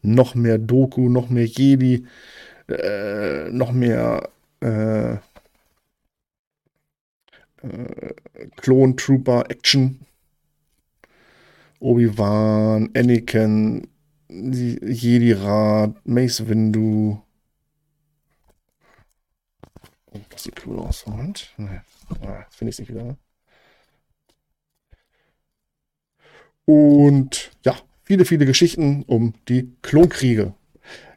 noch 0.03 0.35
mehr 0.35 0.59
Doku, 0.59 1.09
noch 1.09 1.31
mehr 1.31 1.47
Jedi, 1.47 2.05
äh, 2.69 3.49
noch 3.51 3.73
mehr 3.73 4.29
äh, 4.61 5.17
äh, 7.71 8.15
Clone 8.57 8.97
Trooper 8.97 9.45
Action. 9.49 10.01
Obi-Wan, 11.81 12.91
Anakin, 12.97 13.89
Jedi-Rat, 14.29 16.07
Mace 16.07 16.49
Windu. 16.49 17.23
Oh, 20.13 20.21
das 20.31 20.45
sieht 20.45 20.67
cool 20.67 20.79
aus. 20.79 21.07
Moment. 21.07 21.53
Nee. 21.57 21.81
Ah, 22.23 22.47
Finde 22.51 22.71
ich 22.71 22.79
nicht 22.79 22.89
wieder. 22.89 23.17
Und 26.65 27.53
ja, 27.65 27.77
viele, 28.03 28.25
viele 28.25 28.47
Geschichten 28.47 29.05
um 29.07 29.35
die 29.49 29.73
Klonkriege. 29.83 30.55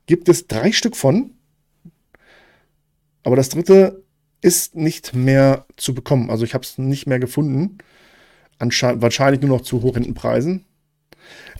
Gibt 0.05 0.29
es 0.29 0.47
drei 0.47 0.71
Stück 0.71 0.95
von. 0.95 1.31
Aber 3.23 3.35
das 3.35 3.49
dritte 3.49 4.03
ist 4.41 4.75
nicht 4.75 5.13
mehr 5.13 5.65
zu 5.75 5.93
bekommen. 5.93 6.29
Also 6.29 6.45
ich 6.45 6.53
habe 6.53 6.63
es 6.63 6.77
nicht 6.77 7.07
mehr 7.07 7.19
gefunden. 7.19 7.77
Anschein 8.57 9.01
wahrscheinlich 9.01 9.41
nur 9.41 9.57
noch 9.57 9.63
zu 9.63 9.81
horrenden 9.81 10.13
Preisen. 10.13 10.65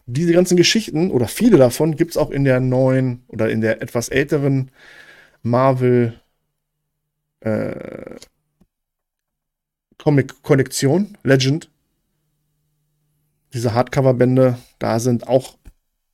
Diese 0.06 0.34
ganzen 0.34 0.58
Geschichten 0.58 1.12
oder 1.12 1.28
viele 1.28 1.58
davon 1.58 1.96
gibt 1.96 2.12
es 2.12 2.18
auch 2.18 2.32
in 2.32 2.44
der 2.44 2.60
neuen 2.60 3.24
oder 3.28 3.50
in 3.50 3.62
der 3.62 3.82
etwas 3.82 4.10
älteren 4.10 4.72
Marvel 5.44 6.20
äh, 7.42 8.16
Comic-Kollektion, 9.98 11.18
Legend. 11.24 11.70
Diese 13.54 13.74
Hardcover-Bände, 13.74 14.58
da 14.80 15.00
sind 15.00 15.28
auch 15.28 15.58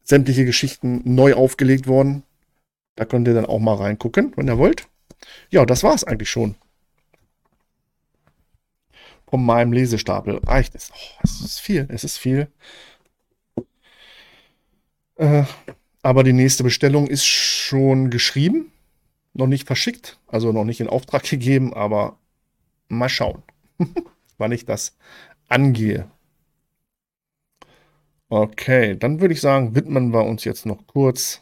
sämtliche 0.03 0.45
Geschichten 0.45 1.01
neu 1.03 1.34
aufgelegt 1.34 1.88
worden. 1.88 2.24
Da 2.95 3.05
könnt 3.05 3.27
ihr 3.27 3.34
dann 3.34 3.45
auch 3.45 3.60
mal 3.60 3.75
reingucken, 3.75 4.34
wenn 4.36 4.48
ihr 4.48 4.57
wollt. 4.57 4.88
Ja, 5.50 5.65
das 5.65 5.84
war 5.84 5.94
es 5.94 6.03
eigentlich 6.03 6.29
schon. 6.29 6.55
Von 9.27 9.46
meinem 9.46 9.74
Lesestapel 9.74 10.38
reicht 10.46 10.75
es. 10.75 10.91
Oh, 10.94 11.20
es 11.24 11.41
ist 11.41 11.60
viel, 11.60 11.88
es 11.89 12.03
ist 12.03 12.17
viel. 12.17 12.48
Äh, 15.17 15.44
aber 16.03 16.24
die 16.24 16.34
nächste 16.34 16.63
Bestellung 16.63 17.08
ist 17.08 17.25
schon 17.25 18.10
geschrieben, 18.10 18.72
noch 19.34 19.48
nicht 19.48 19.65
verschickt, 19.67 20.20
also 20.27 20.51
noch 20.51 20.65
nicht 20.65 20.79
in 20.82 20.89
Auftrag 20.89 21.24
gegeben, 21.29 21.74
aber 21.74 22.17
mal 22.89 23.10
schauen, 23.10 23.44
wann 24.38 24.51
ich 24.51 24.65
das 24.65 24.96
angehe. 25.50 26.10
Okay, 28.29 28.96
dann 28.98 29.22
würde 29.22 29.34
ich 29.34 29.41
sagen, 29.41 29.75
widmen 29.75 30.12
wir 30.13 30.24
uns 30.25 30.44
jetzt 30.44 30.65
noch 30.65 30.86
kurz 30.88 31.41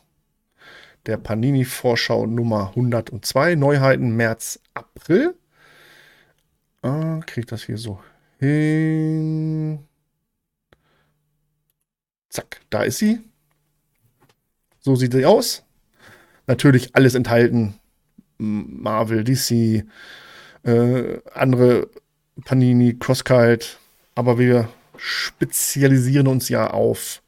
der 1.06 1.18
Panini-Vorschau 1.18 2.26
Nummer 2.28 2.70
102. 2.70 3.56
Neuheiten 3.56 4.16
März, 4.16 4.60
April. 4.74 5.36
Äh, 6.82 7.20
Kriege 7.26 7.48
das 7.48 7.64
hier 7.64 7.78
so 7.78 8.00
hin. 8.40 9.80
Zack, 12.30 12.62
da 12.70 12.84
ist 12.84 12.98
sie. 12.98 13.20
So 14.80 14.96
sieht 14.96 15.14
sie 15.14 15.26
aus. 15.26 15.64
Natürlich 16.48 16.96
alles 16.96 17.16
enthalten. 17.16 17.80
Marvel, 18.38 19.24
DC, 19.24 19.86
äh, 20.64 21.20
andere 21.34 21.90
Panini, 22.44 22.98
Crosskite. 22.98 23.78
Aber 24.16 24.38
wir 24.38 24.70
spezialisieren 24.98 26.28
uns 26.28 26.50
ja 26.50 26.72
auf 26.72 27.22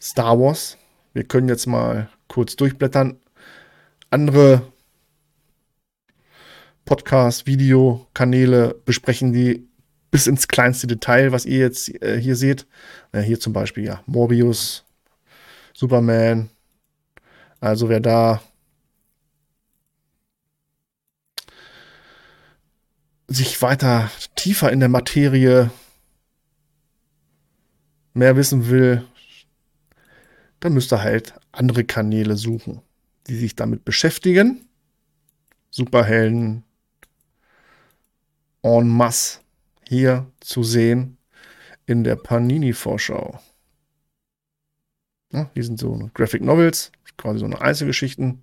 Star 0.00 0.38
Wars. 0.38 0.76
Wir 1.12 1.24
können 1.24 1.48
jetzt 1.48 1.66
mal 1.66 2.08
kurz 2.28 2.56
durchblättern. 2.56 3.18
Andere 4.10 4.62
Podcast, 6.84 7.46
Videokanäle 7.46 8.74
besprechen 8.84 9.32
die 9.32 9.68
bis 10.10 10.26
ins 10.26 10.48
kleinste 10.48 10.86
Detail, 10.86 11.32
was 11.32 11.46
ihr 11.46 11.58
jetzt 11.58 12.02
äh, 12.02 12.20
hier 12.20 12.36
seht. 12.36 12.66
Äh, 13.12 13.22
hier 13.22 13.40
zum 13.40 13.52
Beispiel 13.52 13.84
ja 13.84 14.02
Morbius, 14.06 14.84
Superman. 15.72 16.50
Also 17.60 17.88
wer 17.88 18.00
da 18.00 18.42
sich 23.28 23.60
weiter 23.62 24.10
tiefer 24.34 24.70
in 24.72 24.80
der 24.80 24.88
Materie 24.88 25.70
mehr 28.14 28.36
wissen 28.36 28.68
will, 28.68 29.06
dann 30.62 30.74
müsst 30.74 30.92
ihr 30.92 31.02
halt 31.02 31.34
andere 31.50 31.82
Kanäle 31.84 32.36
suchen, 32.36 32.82
die 33.26 33.36
sich 33.36 33.56
damit 33.56 33.84
beschäftigen. 33.84 34.68
Superhelden 35.70 36.62
en 38.62 38.88
masse 38.88 39.40
hier 39.88 40.30
zu 40.38 40.62
sehen 40.62 41.18
in 41.86 42.04
der 42.04 42.14
Panini-Vorschau. 42.14 43.40
Ja, 45.32 45.50
hier 45.52 45.64
sind 45.64 45.80
so 45.80 46.10
Graphic 46.14 46.42
Novels, 46.42 46.92
quasi 47.16 47.40
so 47.40 47.46
eine 47.46 47.60
Einzelgeschichten. 47.60 48.42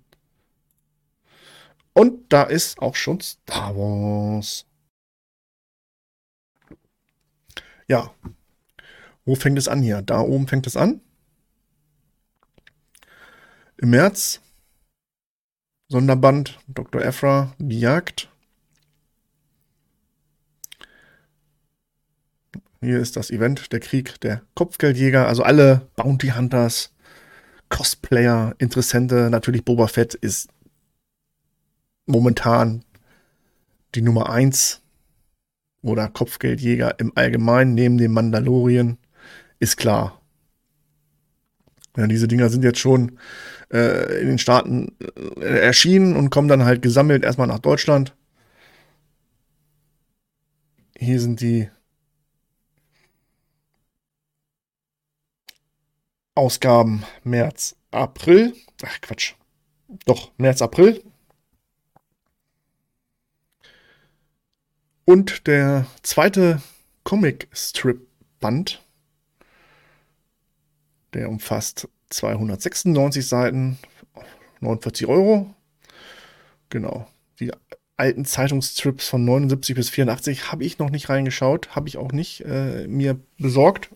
Und 1.94 2.30
da 2.30 2.42
ist 2.42 2.80
auch 2.80 2.96
schon 2.96 3.20
Star 3.20 3.74
Wars. 3.74 4.66
Ja. 7.88 8.12
Wo 9.24 9.34
fängt 9.36 9.56
es 9.56 9.68
an 9.68 9.80
hier? 9.80 10.02
Da 10.02 10.20
oben 10.20 10.48
fängt 10.48 10.66
es 10.66 10.76
an. 10.76 11.00
Im 13.82 13.90
März. 13.90 14.42
Sonderband 15.88 16.58
Dr. 16.68 17.02
Ephra, 17.02 17.54
die 17.58 17.80
Jagd. 17.80 18.28
Hier 22.82 22.98
ist 23.00 23.16
das 23.16 23.30
Event, 23.30 23.72
der 23.72 23.80
Krieg 23.80 24.20
der 24.20 24.42
Kopfgeldjäger, 24.54 25.26
also 25.26 25.44
alle 25.44 25.88
Bounty 25.96 26.28
Hunters, 26.28 26.92
Cosplayer, 27.70 28.54
Interessente. 28.58 29.30
Natürlich 29.30 29.64
Boba 29.64 29.86
Fett 29.86 30.12
ist 30.12 30.50
momentan 32.04 32.84
die 33.94 34.02
Nummer 34.02 34.28
1 34.28 34.82
oder 35.80 36.08
Kopfgeldjäger 36.08 37.00
im 37.00 37.12
Allgemeinen 37.14 37.72
neben 37.72 37.96
dem 37.96 38.12
Mandalorien, 38.12 38.98
ist 39.58 39.78
klar. 39.78 40.20
Ja, 41.96 42.06
diese 42.06 42.28
Dinger 42.28 42.50
sind 42.50 42.62
jetzt 42.62 42.78
schon 42.78 43.18
äh, 43.72 44.20
in 44.20 44.28
den 44.28 44.38
Staaten 44.38 44.96
äh, 45.40 45.60
erschienen 45.60 46.16
und 46.16 46.30
kommen 46.30 46.48
dann 46.48 46.64
halt 46.64 46.82
gesammelt 46.82 47.24
erstmal 47.24 47.46
nach 47.46 47.58
Deutschland. 47.58 48.14
Hier 50.96 51.20
sind 51.20 51.40
die 51.40 51.68
Ausgaben 56.34 57.04
März, 57.24 57.76
April. 57.90 58.54
Ach 58.82 59.00
Quatsch. 59.00 59.34
Doch, 60.06 60.30
März, 60.36 60.62
April. 60.62 61.02
Und 65.04 65.46
der 65.46 65.86
zweite 66.02 66.62
Comic-Strip-Band, 67.04 68.80
der 71.14 71.28
umfasst 71.28 71.88
296 72.10 73.26
Seiten, 73.26 73.78
49 74.60 75.06
Euro. 75.06 75.54
Genau. 76.68 77.08
Die 77.40 77.50
alten 77.96 78.24
Zeitungsstrips 78.24 79.08
von 79.08 79.24
79 79.24 79.74
bis 79.74 79.90
84 79.90 80.52
habe 80.52 80.64
ich 80.64 80.78
noch 80.78 80.90
nicht 80.90 81.08
reingeschaut, 81.08 81.74
habe 81.74 81.88
ich 81.88 81.96
auch 81.96 82.12
nicht 82.12 82.44
äh, 82.44 82.86
mir 82.86 83.18
besorgt. 83.38 83.90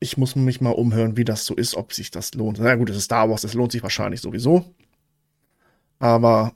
Ich 0.00 0.16
muss 0.16 0.36
mich 0.36 0.60
mal 0.60 0.70
umhören, 0.70 1.16
wie 1.16 1.24
das 1.24 1.46
so 1.46 1.54
ist, 1.54 1.76
ob 1.76 1.92
sich 1.92 2.10
das 2.10 2.34
lohnt. 2.34 2.58
Na 2.58 2.74
gut, 2.74 2.90
es 2.90 2.96
ist 2.96 3.04
Star 3.04 3.30
Wars, 3.30 3.42
das 3.42 3.54
lohnt 3.54 3.72
sich 3.72 3.82
wahrscheinlich 3.82 4.20
sowieso. 4.20 4.64
Aber 5.98 6.52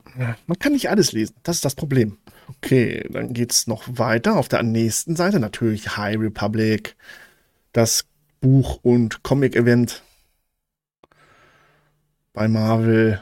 man 0.47 0.59
kann 0.59 0.73
nicht 0.73 0.91
alles 0.91 1.13
lesen. 1.13 1.35
Das 1.43 1.57
ist 1.57 1.65
das 1.65 1.75
Problem. 1.75 2.19
Okay, 2.49 3.07
dann 3.11 3.33
geht 3.33 3.53
es 3.53 3.67
noch 3.67 3.85
weiter. 3.87 4.37
Auf 4.37 4.49
der 4.49 4.63
nächsten 4.63 5.17
Seite 5.17 5.41
natürlich 5.41 5.97
High 5.97 6.19
Republic, 6.19 6.97
das 7.73 8.05
Buch- 8.41 8.81
und 8.83 9.23
Comic-Event 9.23 10.03
bei 12.33 12.49
Marvel, 12.49 13.21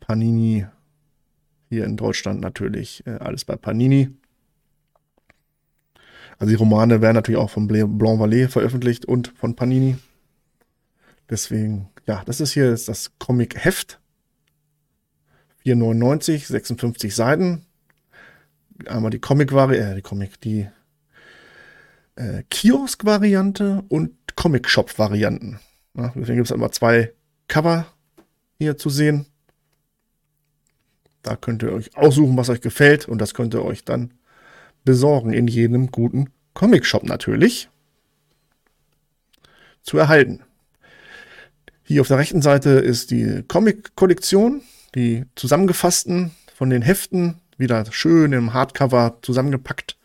Panini. 0.00 0.66
Hier 1.68 1.84
in 1.84 1.96
Deutschland 1.96 2.40
natürlich 2.40 3.06
äh, 3.06 3.10
alles 3.10 3.44
bei 3.44 3.54
Panini. 3.54 4.10
Also 6.38 6.50
die 6.50 6.56
Romane 6.56 7.00
werden 7.00 7.14
natürlich 7.14 7.38
auch 7.38 7.50
von 7.50 7.68
Blanc 7.68 8.00
Vallée 8.00 8.48
veröffentlicht 8.48 9.04
und 9.04 9.28
von 9.28 9.54
Panini. 9.54 9.98
Deswegen, 11.28 11.90
ja, 12.06 12.22
das 12.24 12.40
ist 12.40 12.52
hier 12.52 12.70
das 12.70 13.12
Comic-Heft. 13.18 14.00
4,99, 15.64 16.46
56 16.46 17.14
Seiten. 17.14 17.66
Einmal 18.86 19.10
die 19.10 19.20
Comic-Variante, 19.20 19.92
äh, 19.92 19.94
die 19.94 20.02
Comic, 20.02 20.40
die 20.40 20.66
äh, 22.16 22.42
Kiosk-Variante 22.50 23.84
und 23.88 24.19
Comic-Shop-Varianten. 24.36 25.60
Ja, 25.94 26.12
deswegen 26.14 26.36
gibt 26.36 26.46
es 26.46 26.54
immer 26.54 26.72
zwei 26.72 27.12
Cover 27.48 27.86
hier 28.58 28.76
zu 28.76 28.90
sehen. 28.90 29.26
Da 31.22 31.36
könnt 31.36 31.62
ihr 31.62 31.72
euch 31.72 31.96
aussuchen, 31.96 32.36
was 32.36 32.48
euch 32.48 32.60
gefällt 32.60 33.08
und 33.08 33.18
das 33.18 33.34
könnt 33.34 33.54
ihr 33.54 33.64
euch 33.64 33.84
dann 33.84 34.14
besorgen 34.84 35.32
in 35.32 35.48
jedem 35.48 35.90
guten 35.90 36.30
Comic-Shop 36.54 37.04
natürlich 37.04 37.68
zu 39.82 39.98
erhalten. 39.98 40.42
Hier 41.82 42.00
auf 42.02 42.08
der 42.08 42.18
rechten 42.18 42.42
Seite 42.42 42.70
ist 42.70 43.10
die 43.10 43.42
Comic-Kollektion, 43.48 44.62
die 44.94 45.24
zusammengefassten 45.34 46.30
von 46.54 46.70
den 46.70 46.82
Heften, 46.82 47.40
wieder 47.56 47.84
schön 47.90 48.32
im 48.32 48.52
Hardcover 48.54 49.18
zusammengepackt. 49.22 49.96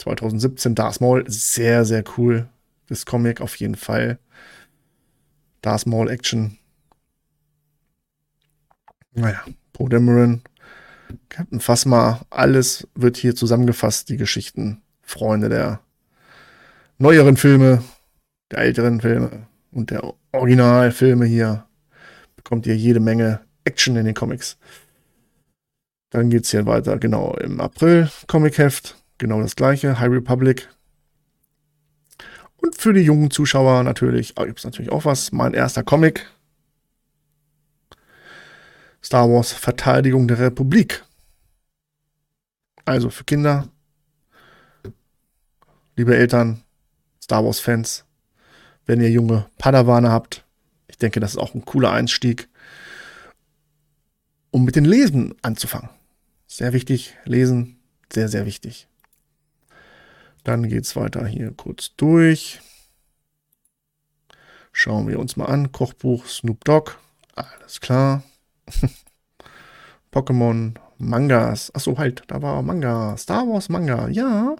2017 0.00 0.74
Darth 0.74 1.00
Maul, 1.00 1.24
sehr, 1.28 1.84
sehr 1.84 2.02
cool. 2.16 2.48
Das 2.88 3.06
Comic 3.06 3.40
auf 3.40 3.56
jeden 3.56 3.76
Fall. 3.76 4.18
Darth 5.62 5.86
Maul 5.86 6.10
Action. 6.10 6.58
Naja, 9.12 9.44
Poe 9.72 9.88
Dameron, 9.88 10.42
Captain 11.28 11.60
Phasma, 11.60 12.24
alles 12.30 12.88
wird 12.94 13.16
hier 13.16 13.34
zusammengefasst, 13.34 14.08
die 14.08 14.16
Geschichten. 14.16 14.82
Freunde 15.02 15.48
der 15.48 15.80
neueren 16.98 17.36
Filme, 17.36 17.82
der 18.50 18.58
älteren 18.60 19.00
Filme 19.00 19.46
und 19.72 19.90
der 19.90 20.14
Originalfilme 20.32 21.26
hier. 21.26 21.66
Bekommt 22.36 22.66
ihr 22.66 22.76
jede 22.76 23.00
Menge 23.00 23.40
Action 23.64 23.96
in 23.96 24.06
den 24.06 24.14
Comics. 24.14 24.56
Dann 26.10 26.30
geht 26.30 26.44
es 26.44 26.50
hier 26.50 26.66
weiter, 26.66 26.98
genau, 26.98 27.34
im 27.36 27.60
April 27.60 28.10
Comic-Heft. 28.26 28.99
Genau 29.20 29.42
das 29.42 29.54
gleiche, 29.54 30.00
High 30.00 30.12
Republic. 30.12 30.70
Und 32.56 32.74
für 32.74 32.94
die 32.94 33.02
jungen 33.02 33.30
Zuschauer 33.30 33.82
natürlich, 33.82 34.34
gibt 34.34 34.58
es 34.58 34.64
natürlich 34.64 34.90
auch 34.90 35.04
was. 35.04 35.30
Mein 35.30 35.52
erster 35.52 35.82
Comic, 35.82 36.26
Star 39.04 39.28
Wars 39.28 39.52
Verteidigung 39.52 40.26
der 40.26 40.38
Republik. 40.38 41.04
Also 42.86 43.10
für 43.10 43.24
Kinder, 43.24 43.68
liebe 45.96 46.16
Eltern, 46.16 46.62
Star 47.22 47.44
Wars 47.44 47.60
Fans, 47.60 48.06
wenn 48.86 49.02
ihr 49.02 49.10
junge 49.10 49.44
Padawane 49.58 50.10
habt, 50.10 50.46
ich 50.88 50.96
denke, 50.96 51.20
das 51.20 51.32
ist 51.32 51.38
auch 51.38 51.54
ein 51.54 51.66
cooler 51.66 51.92
Einstieg, 51.92 52.48
um 54.50 54.64
mit 54.64 54.76
den 54.76 54.86
Lesen 54.86 55.34
anzufangen. 55.42 55.90
Sehr 56.46 56.72
wichtig, 56.72 57.18
lesen, 57.26 57.78
sehr, 58.10 58.30
sehr 58.30 58.46
wichtig. 58.46 58.86
Dann 60.44 60.68
geht 60.68 60.84
es 60.84 60.96
weiter 60.96 61.26
hier 61.26 61.52
kurz 61.52 61.94
durch. 61.96 62.60
Schauen 64.72 65.08
wir 65.08 65.18
uns 65.18 65.36
mal 65.36 65.46
an. 65.46 65.72
Kochbuch 65.72 66.26
Snoop 66.26 66.64
Dogg. 66.64 66.92
Alles 67.34 67.80
klar. 67.80 68.22
Pokémon, 70.12 70.74
Mangas. 70.98 71.74
Achso, 71.74 71.98
halt, 71.98 72.24
da 72.28 72.42
war 72.42 72.62
Manga. 72.62 73.16
Star 73.16 73.46
Wars 73.48 73.68
Manga, 73.68 74.08
ja. 74.08 74.56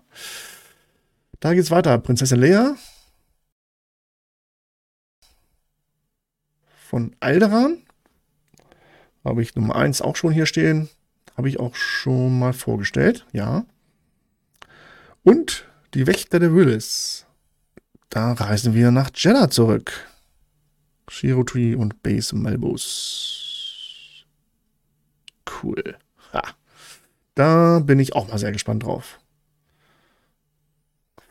Da 1.40 1.54
geht's 1.54 1.70
weiter. 1.70 1.98
Prinzessin 1.98 2.40
Leia. 2.40 2.76
Von 6.88 7.14
Alderan. 7.20 7.82
Habe 9.24 9.42
ich 9.42 9.54
Nummer 9.54 9.76
1 9.76 10.02
auch 10.02 10.16
schon 10.16 10.32
hier 10.32 10.46
stehen. 10.46 10.88
Habe 11.36 11.48
ich 11.48 11.60
auch 11.60 11.74
schon 11.74 12.38
mal 12.38 12.52
vorgestellt, 12.52 13.26
ja. 13.32 13.64
Und 15.22 15.66
die 15.94 16.06
Wächter 16.06 16.38
der 16.38 16.54
Willis. 16.54 17.26
Da 18.08 18.32
reisen 18.32 18.74
wir 18.74 18.90
nach 18.90 19.10
Jeddah 19.14 19.50
zurück. 19.50 20.08
Shirotui 21.08 21.74
und 21.74 22.02
Base 22.02 22.34
Malbus. 22.36 24.26
cool. 25.62 25.96
Ha. 26.32 26.42
Da 27.34 27.80
bin 27.80 27.98
ich 27.98 28.14
auch 28.14 28.28
mal 28.28 28.38
sehr 28.38 28.52
gespannt 28.52 28.84
drauf. 28.84 29.20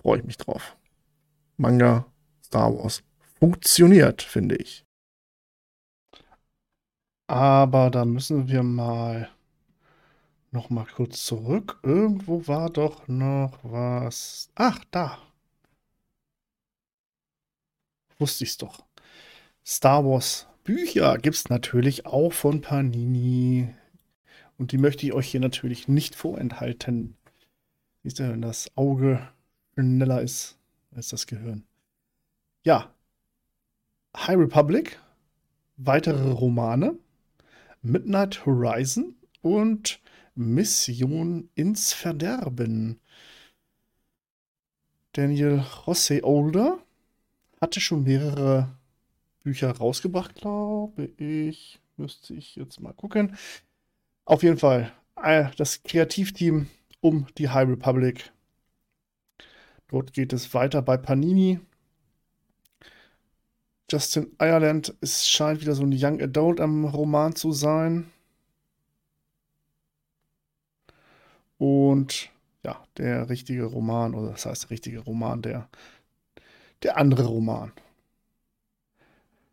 Freue 0.02 0.20
ich 0.20 0.26
mich 0.26 0.38
drauf. 0.38 0.76
Manga 1.58 2.06
Star 2.44 2.74
Wars 2.78 3.04
funktioniert, 3.40 4.22
finde 4.22 4.56
ich. 4.56 4.86
Aber 7.28 7.90
da 7.90 8.06
müssen 8.06 8.48
wir 8.48 8.64
mal 8.64 9.30
noch 10.52 10.70
mal 10.70 10.86
kurz 10.86 11.26
zurück. 11.26 11.80
Irgendwo 11.84 12.48
war 12.48 12.70
doch 12.70 13.08
noch 13.08 13.60
was. 13.64 14.50
Ach, 14.56 14.84
da. 14.92 15.18
Wusste 18.18 18.44
ich's 18.44 18.58
doch. 18.58 18.84
Star 19.66 20.04
Wars 20.06 20.48
Bücher 20.64 21.18
gibt 21.18 21.36
es 21.36 21.50
natürlich 21.50 22.06
auch 22.06 22.34
von 22.34 22.62
Panini. 22.62 23.74
Und 24.58 24.72
die 24.72 24.78
möchte 24.78 25.06
ich 25.06 25.14
euch 25.14 25.30
hier 25.30 25.40
natürlich 25.40 25.88
nicht 25.88 26.16
vorenthalten. 26.16 27.16
Siehst 28.04 28.20
du, 28.20 28.30
wenn 28.30 28.42
das 28.42 28.70
Auge 28.76 29.28
schneller 29.74 30.22
ist 30.22 30.58
als 30.94 31.10
das 31.10 31.28
Gehirn. 31.28 31.64
Ja. 32.64 32.94
High 34.16 34.38
Republic, 34.38 35.00
weitere 35.78 36.32
Romane, 36.32 36.96
Midnight 37.82 38.46
Horizon 38.46 39.16
und 39.42 39.99
Mission 40.40 41.50
ins 41.54 41.92
Verderben. 41.92 43.02
Daniel 45.12 45.66
José 45.86 46.24
Older 46.24 46.80
hatte 47.60 47.82
schon 47.82 48.06
mehrere 48.06 48.74
Bücher 49.44 49.70
rausgebracht, 49.70 50.36
glaube 50.36 51.10
ich. 51.18 51.82
Müsste 51.98 52.34
ich 52.36 52.56
jetzt 52.56 52.80
mal 52.80 52.94
gucken. 52.94 53.36
Auf 54.24 54.42
jeden 54.42 54.58
Fall 54.58 54.94
äh, 55.22 55.50
das 55.58 55.84
Kreativteam 55.84 56.68
um 57.02 57.28
die 57.38 57.50
High 57.50 57.68
Republic. 57.68 58.32
Dort 59.90 60.14
geht 60.14 60.32
es 60.32 60.54
weiter 60.54 60.82
bei 60.82 60.96
Panini. 60.96 61.60
Justin 63.92 64.34
Ireland, 64.40 64.96
es 65.02 65.28
scheint 65.28 65.60
wieder 65.60 65.76
so 65.76 65.84
ein 65.84 65.92
Young 65.94 66.22
Adult 66.22 66.62
am 66.62 66.86
Roman 66.86 67.36
zu 67.36 67.52
sein. 67.52 68.10
Und 71.60 72.32
ja, 72.64 72.84
der 72.98 73.30
richtige 73.30 73.66
Roman, 73.66 74.16
oder 74.16 74.32
das 74.32 74.46
heißt 74.46 74.64
der 74.64 74.70
richtige 74.72 75.00
Roman, 75.00 75.44
der, 75.44 75.70
der 76.82 76.98
andere 76.98 77.26
Roman. 77.26 77.72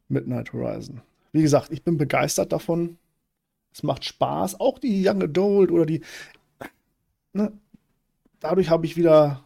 Midnight 0.09 0.53
Horizon. 0.53 1.03
Wie 1.33 1.43
gesagt, 1.43 1.73
ich 1.73 1.83
bin 1.83 1.99
begeistert 1.99 2.53
davon. 2.53 2.97
Es 3.73 3.83
macht 3.83 4.05
Spaß. 4.05 4.61
Auch 4.61 4.79
die 4.79 5.07
Young 5.07 5.23
Adult 5.23 5.71
oder 5.71 5.85
die. 5.85 6.03
Ne, 7.33 7.53
dadurch 8.41 8.71
habe 8.71 8.87
ich 8.87 8.97
wieder. 8.97 9.45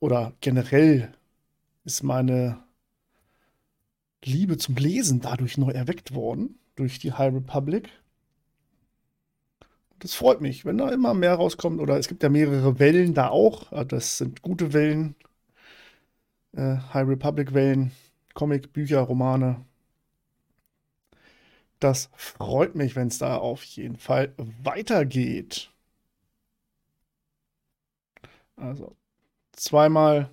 Oder 0.00 0.34
generell 0.40 1.14
ist 1.84 2.02
meine 2.02 2.62
Liebe 4.24 4.58
zum 4.58 4.74
Lesen 4.74 5.20
dadurch 5.20 5.56
neu 5.56 5.70
erweckt 5.70 6.14
worden. 6.14 6.58
Durch 6.74 6.98
die 6.98 7.12
High 7.12 7.32
Republic. 7.32 7.88
Das 10.04 10.14
freut 10.16 10.42
mich, 10.42 10.66
wenn 10.66 10.76
da 10.76 10.90
immer 10.90 11.14
mehr 11.14 11.32
rauskommt. 11.32 11.80
Oder 11.80 11.98
es 11.98 12.08
gibt 12.08 12.22
ja 12.22 12.28
mehrere 12.28 12.78
Wellen 12.78 13.14
da 13.14 13.28
auch. 13.30 13.72
Das 13.86 14.18
sind 14.18 14.42
gute 14.42 14.74
Wellen. 14.74 15.14
Äh, 16.52 16.76
High 16.92 17.08
Republic 17.08 17.54
Wellen. 17.54 17.90
Comic, 18.34 18.74
Bücher, 18.74 19.00
Romane. 19.00 19.64
Das 21.80 22.10
freut 22.16 22.74
mich, 22.74 22.96
wenn 22.96 23.08
es 23.08 23.16
da 23.16 23.38
auf 23.38 23.64
jeden 23.64 23.96
Fall 23.96 24.34
weitergeht. 24.36 25.72
Also 28.56 28.94
zweimal 29.52 30.28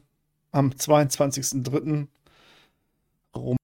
am 0.51 0.71
22.03. 0.71 2.09
rum. 3.33 3.55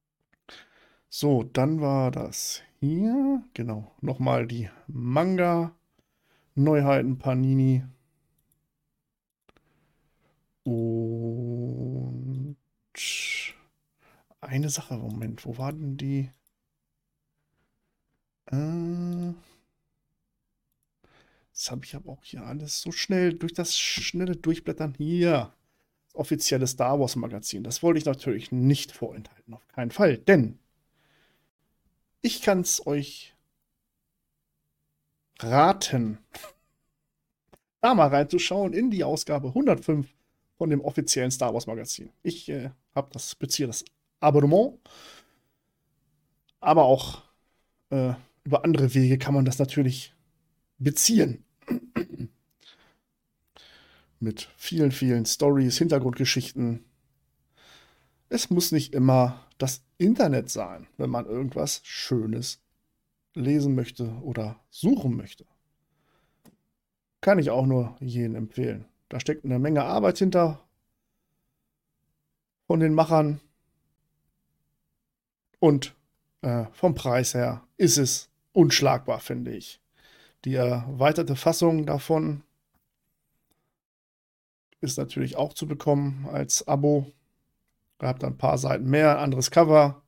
So, 1.10 1.44
dann 1.44 1.82
war 1.82 2.12
das 2.12 2.62
hier. 2.80 3.44
Genau, 3.54 3.92
nochmal 4.00 4.48
die 4.48 4.70
Manga-Neuheiten 6.58 7.20
Panini. 7.20 7.84
Und 10.64 12.58
eine 14.42 14.70
Sache, 14.70 14.98
Moment, 14.98 15.46
wo 15.46 15.58
war 15.58 15.72
denn 15.72 15.98
die? 15.98 16.32
Äh, 18.48 19.34
das 21.54 21.72
habe 21.72 21.86
ich 21.86 21.96
aber 21.96 22.12
auch 22.12 22.24
hier 22.24 22.44
alles 22.44 22.82
so 22.82 22.92
schnell 22.92 23.34
durch 23.34 23.54
das 23.54 23.78
schnelle 23.78 24.36
Durchblättern 24.36 24.96
hier. 24.98 25.54
Das 26.08 26.16
offizielle 26.16 26.68
Star 26.68 27.00
Wars 27.00 27.16
Magazin. 27.16 27.64
Das 27.64 27.84
wollte 27.84 28.00
ich 28.00 28.06
natürlich 28.06 28.52
nicht 28.52 28.92
vorenthalten, 28.92 29.54
auf 29.54 29.68
keinen 29.68 29.92
Fall, 29.92 30.18
denn 30.18 30.60
ich 32.22 32.42
kann 32.42 32.62
es 32.62 32.86
euch 32.88 33.37
raten, 35.40 36.18
da 37.82 37.94
mal 37.94 38.08
reinzuschauen 38.08 38.74
in 38.74 38.92
die 38.92 39.04
Ausgabe 39.04 39.50
105 39.50 40.08
von 40.58 40.70
dem 40.70 40.82
offiziellen 40.82 41.32
Star 41.32 41.54
Wars 41.54 41.68
Magazin. 41.68 42.10
Ich 42.24 42.50
äh, 42.50 42.72
habe 42.96 43.10
das 43.12 43.36
beziehe 43.36 43.68
das 43.68 43.86
Abonnement. 44.20 44.80
Aber 46.60 46.86
auch 46.86 47.22
äh, 47.92 48.14
über 48.44 48.64
andere 48.64 48.94
Wege 48.94 49.18
kann 49.18 49.34
man 49.34 49.46
das 49.46 49.60
natürlich 49.60 50.14
beziehen. 50.80 51.44
Mit 54.20 54.50
vielen, 54.58 54.92
vielen 54.92 55.26
Stories, 55.26 55.78
Hintergrundgeschichten. 55.78 56.84
Es 58.30 58.50
muss 58.50 58.72
nicht 58.72 58.94
immer 58.94 59.46
das 59.60 59.84
Internet 59.98 60.50
sein, 60.50 60.88
wenn 60.98 61.10
man 61.12 61.26
irgendwas 61.26 61.82
Schönes 61.84 62.60
lesen 63.38 63.76
möchte 63.76 64.10
oder 64.22 64.60
suchen 64.70 65.16
möchte. 65.16 65.46
Kann 67.22 67.40
ich 67.40 67.50
auch 67.50 67.66
nur 67.66 67.96
jeden 68.00 68.36
empfehlen. 68.36 68.86
Da 69.10 69.20
steckt 69.20 69.46
eine 69.46 69.60
Menge 69.60 69.84
Arbeit 69.84 70.18
hinter 70.18 70.60
von 72.68 72.80
den 72.80 72.94
Machern. 72.94 73.40
Und 75.60 75.96
äh, 76.42 76.66
vom 76.74 76.94
Preis 76.94 77.34
her 77.34 77.64
ist 77.78 77.98
es 77.98 78.30
unschlagbar, 78.54 79.20
finde 79.20 79.52
ich. 79.52 79.82
Die 80.46 80.54
erweiterte 80.54 81.36
Fassung 81.36 81.86
davon 81.86 82.44
ist 84.82 84.98
natürlich 84.98 85.36
auch 85.36 85.54
zu 85.54 85.68
bekommen 85.68 86.28
als 86.32 86.68
Abo. 86.68 87.12
Ihr 88.02 88.08
habt 88.08 88.24
ein 88.24 88.38
paar 88.38 88.58
Seiten 88.58 88.90
mehr, 88.90 89.20
anderes 89.20 89.50
Cover. 89.50 90.04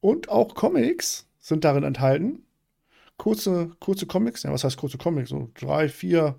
Und 0.00 0.28
auch 0.28 0.54
Comics 0.54 1.26
sind 1.44 1.64
darin 1.64 1.84
enthalten. 1.84 2.42
Kurze, 3.16 3.70
kurze 3.78 4.06
Comics, 4.06 4.42
ja, 4.42 4.52
was 4.52 4.64
heißt 4.64 4.76
kurze 4.76 4.98
Comics? 4.98 5.30
So 5.30 5.50
drei, 5.54 5.88
vier, 5.88 6.36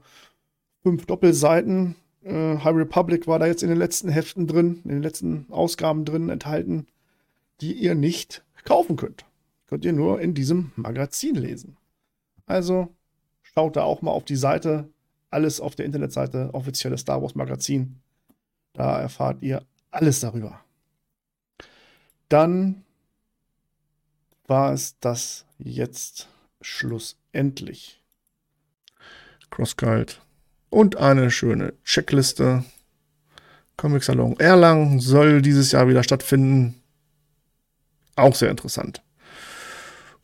fünf 0.83 1.05
Doppelseiten. 1.05 1.95
Äh, 2.23 2.57
High 2.57 2.75
Republic 2.75 3.27
war 3.27 3.39
da 3.39 3.45
jetzt 3.45 3.63
in 3.63 3.69
den 3.69 3.77
letzten 3.77 4.09
Heften 4.09 4.47
drin, 4.47 4.81
in 4.83 4.89
den 4.89 5.03
letzten 5.03 5.45
Ausgaben 5.51 6.05
drin 6.05 6.29
enthalten 6.29 6.87
die 7.61 7.73
ihr 7.73 7.95
nicht 7.95 8.43
kaufen 8.63 8.95
könnt. 8.95 9.25
Könnt 9.67 9.85
ihr 9.85 9.93
nur 9.93 10.21
in 10.21 10.33
diesem 10.33 10.71
Magazin 10.75 11.35
lesen. 11.35 11.77
Also 12.45 12.89
schaut 13.41 13.75
da 13.75 13.83
auch 13.83 14.01
mal 14.01 14.11
auf 14.11 14.25
die 14.25 14.35
Seite. 14.35 14.89
Alles 15.29 15.59
auf 15.59 15.75
der 15.75 15.85
Internetseite, 15.85 16.53
offizielles 16.53 17.01
Star 17.01 17.21
Wars 17.21 17.35
Magazin. 17.35 17.99
Da 18.73 18.99
erfahrt 18.99 19.41
ihr 19.41 19.63
alles 19.91 20.19
darüber. 20.19 20.61
Dann 22.29 22.83
war 24.47 24.73
es 24.73 24.97
das 24.99 25.45
jetzt 25.57 26.27
schlussendlich. 26.61 28.01
Crossguide 29.49 30.13
und 30.69 30.97
eine 30.97 31.31
schöne 31.31 31.73
Checkliste. 31.83 32.65
Comic 33.77 34.03
Salon 34.03 34.39
Erlangen 34.39 34.99
soll 34.99 35.41
dieses 35.41 35.71
Jahr 35.71 35.87
wieder 35.87 36.03
stattfinden. 36.03 36.81
Auch 38.15 38.35
sehr 38.35 38.49
interessant. 38.49 39.01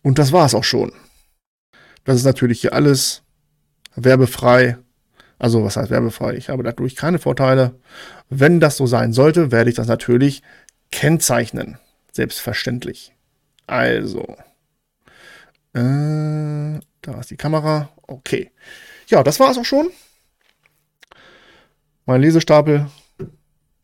Und 0.03 0.19
das 0.19 0.31
war 0.31 0.45
es 0.45 0.55
auch 0.55 0.63
schon. 0.63 0.91
Das 2.03 2.15
ist 2.15 2.25
natürlich 2.25 2.61
hier 2.61 2.73
alles 2.73 3.23
werbefrei. 3.95 4.77
Also, 5.37 5.63
was 5.63 5.75
heißt 5.77 5.89
werbefrei? 5.89 6.35
Ich 6.35 6.49
habe 6.49 6.63
dadurch 6.63 6.95
keine 6.95 7.19
Vorteile. 7.19 7.79
Wenn 8.29 8.59
das 8.59 8.77
so 8.77 8.87
sein 8.87 9.13
sollte, 9.13 9.51
werde 9.51 9.69
ich 9.69 9.75
das 9.75 9.87
natürlich 9.87 10.41
kennzeichnen. 10.91 11.77
Selbstverständlich. 12.11 13.13
Also. 13.71 14.35
Äh, 15.73 16.81
da 17.01 17.19
ist 17.21 17.31
die 17.31 17.37
Kamera. 17.37 17.89
Okay. 18.05 18.51
Ja, 19.07 19.23
das 19.23 19.39
war 19.39 19.49
es 19.49 19.57
auch 19.57 19.63
schon. 19.63 19.89
Mein 22.05 22.19
Lesestapel. 22.19 22.87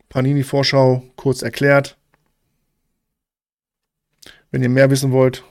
Panini-Vorschau 0.09 1.03
kurz 1.15 1.41
erklärt. 1.41 1.97
Wenn 4.51 4.61
ihr 4.61 4.69
mehr 4.69 4.89
wissen 4.89 5.13
wollt, 5.13 5.45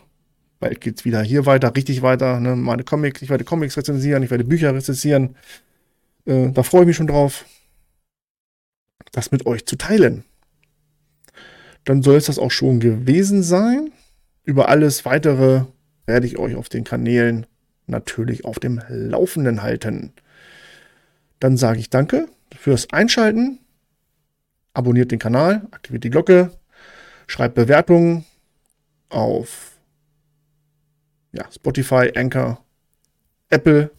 Bald 0.61 0.83
geht's 0.83 1.07
wieder 1.07 1.23
hier 1.23 1.47
weiter, 1.47 1.75
richtig 1.75 2.03
weiter. 2.03 2.39
Ne? 2.39 2.57
Meine 2.57 2.85
Comics, 2.85 3.23
ich 3.23 3.31
werde 3.31 3.45
Comics 3.45 3.77
rezensieren, 3.79 4.23
ich 4.23 4.31
werde 4.31 4.45
Bücher 4.45 4.75
rezensieren. 4.75 5.37
Äh, 6.27 6.51
da 6.51 6.63
freue 6.63 6.83
ich 6.83 6.89
mich 6.89 6.97
schon 6.97 7.07
drauf, 7.07 7.47
das 9.13 9.33
mit 9.33 9.47
euch 9.47 9.65
zu 9.65 9.77
teilen. 9.77 10.25
Dann 11.85 12.03
soll 12.03 12.17
es 12.17 12.27
das 12.27 12.39
auch 12.39 12.51
schon 12.51 12.81
gewesen 12.81 13.43
sein. 13.43 13.93
Über 14.47 14.69
alles 14.69 15.05
weitere 15.05 15.65
werde 16.07 16.27
ich 16.27 16.39
euch 16.39 16.55
auf 16.55 16.69
den 16.69 16.85
Kanälen 16.85 17.47
natürlich 17.89 18.45
auf 18.45 18.61
dem 18.61 18.81
Laufenden 18.89 19.61
halten. 19.61 20.13
Dann 21.41 21.57
sage 21.57 21.81
ich 21.81 21.91
danke 21.91 22.29
fürs 22.57 22.93
Einschalten. 22.93 23.59
Abonniert 24.73 25.11
den 25.11 25.19
Kanal, 25.19 25.67
aktiviert 25.73 26.05
die 26.05 26.11
Glocke, 26.11 26.53
schreibt 27.27 27.57
Bewertungen 27.57 28.25
auf 29.09 29.73
ja, 31.33 31.51
Spotify, 31.53 32.13
Anchor, 32.15 32.65
Apple. 33.51 33.91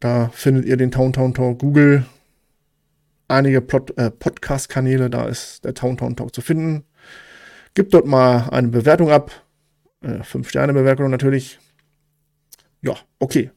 Da 0.00 0.30
findet 0.30 0.64
ihr 0.64 0.78
den 0.78 0.90
Town 0.90 1.12
Town 1.12 1.34
Talk, 1.34 1.58
Google, 1.58 2.06
einige 3.28 3.58
äh, 3.58 4.10
Podcast-Kanäle, 4.10 5.10
da 5.10 5.26
ist 5.26 5.62
der 5.64 5.74
Town 5.74 5.98
Town 5.98 6.16
Talk 6.16 6.34
zu 6.34 6.40
finden. 6.40 6.84
Gebt 7.74 7.92
dort 7.92 8.06
mal 8.06 8.48
eine 8.50 8.68
Bewertung 8.68 9.10
ab. 9.10 9.30
Äh, 10.00 10.22
Fünf-Sterne-Bewertung 10.22 11.10
natürlich. 11.10 11.58
Ja, 12.82 12.96
okay. 13.18 13.50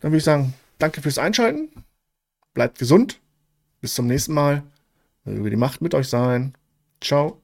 Dann 0.00 0.12
würde 0.12 0.18
ich 0.18 0.24
sagen, 0.24 0.54
danke 0.78 1.02
fürs 1.02 1.18
Einschalten. 1.18 1.68
Bleibt 2.54 2.78
gesund. 2.78 3.20
Bis 3.80 3.94
zum 3.94 4.06
nächsten 4.06 4.32
Mal. 4.32 4.62
Möge 5.24 5.50
die 5.50 5.56
Macht 5.56 5.82
mit 5.82 5.94
euch 5.94 6.08
sein. 6.08 6.54
Ciao. 7.00 7.42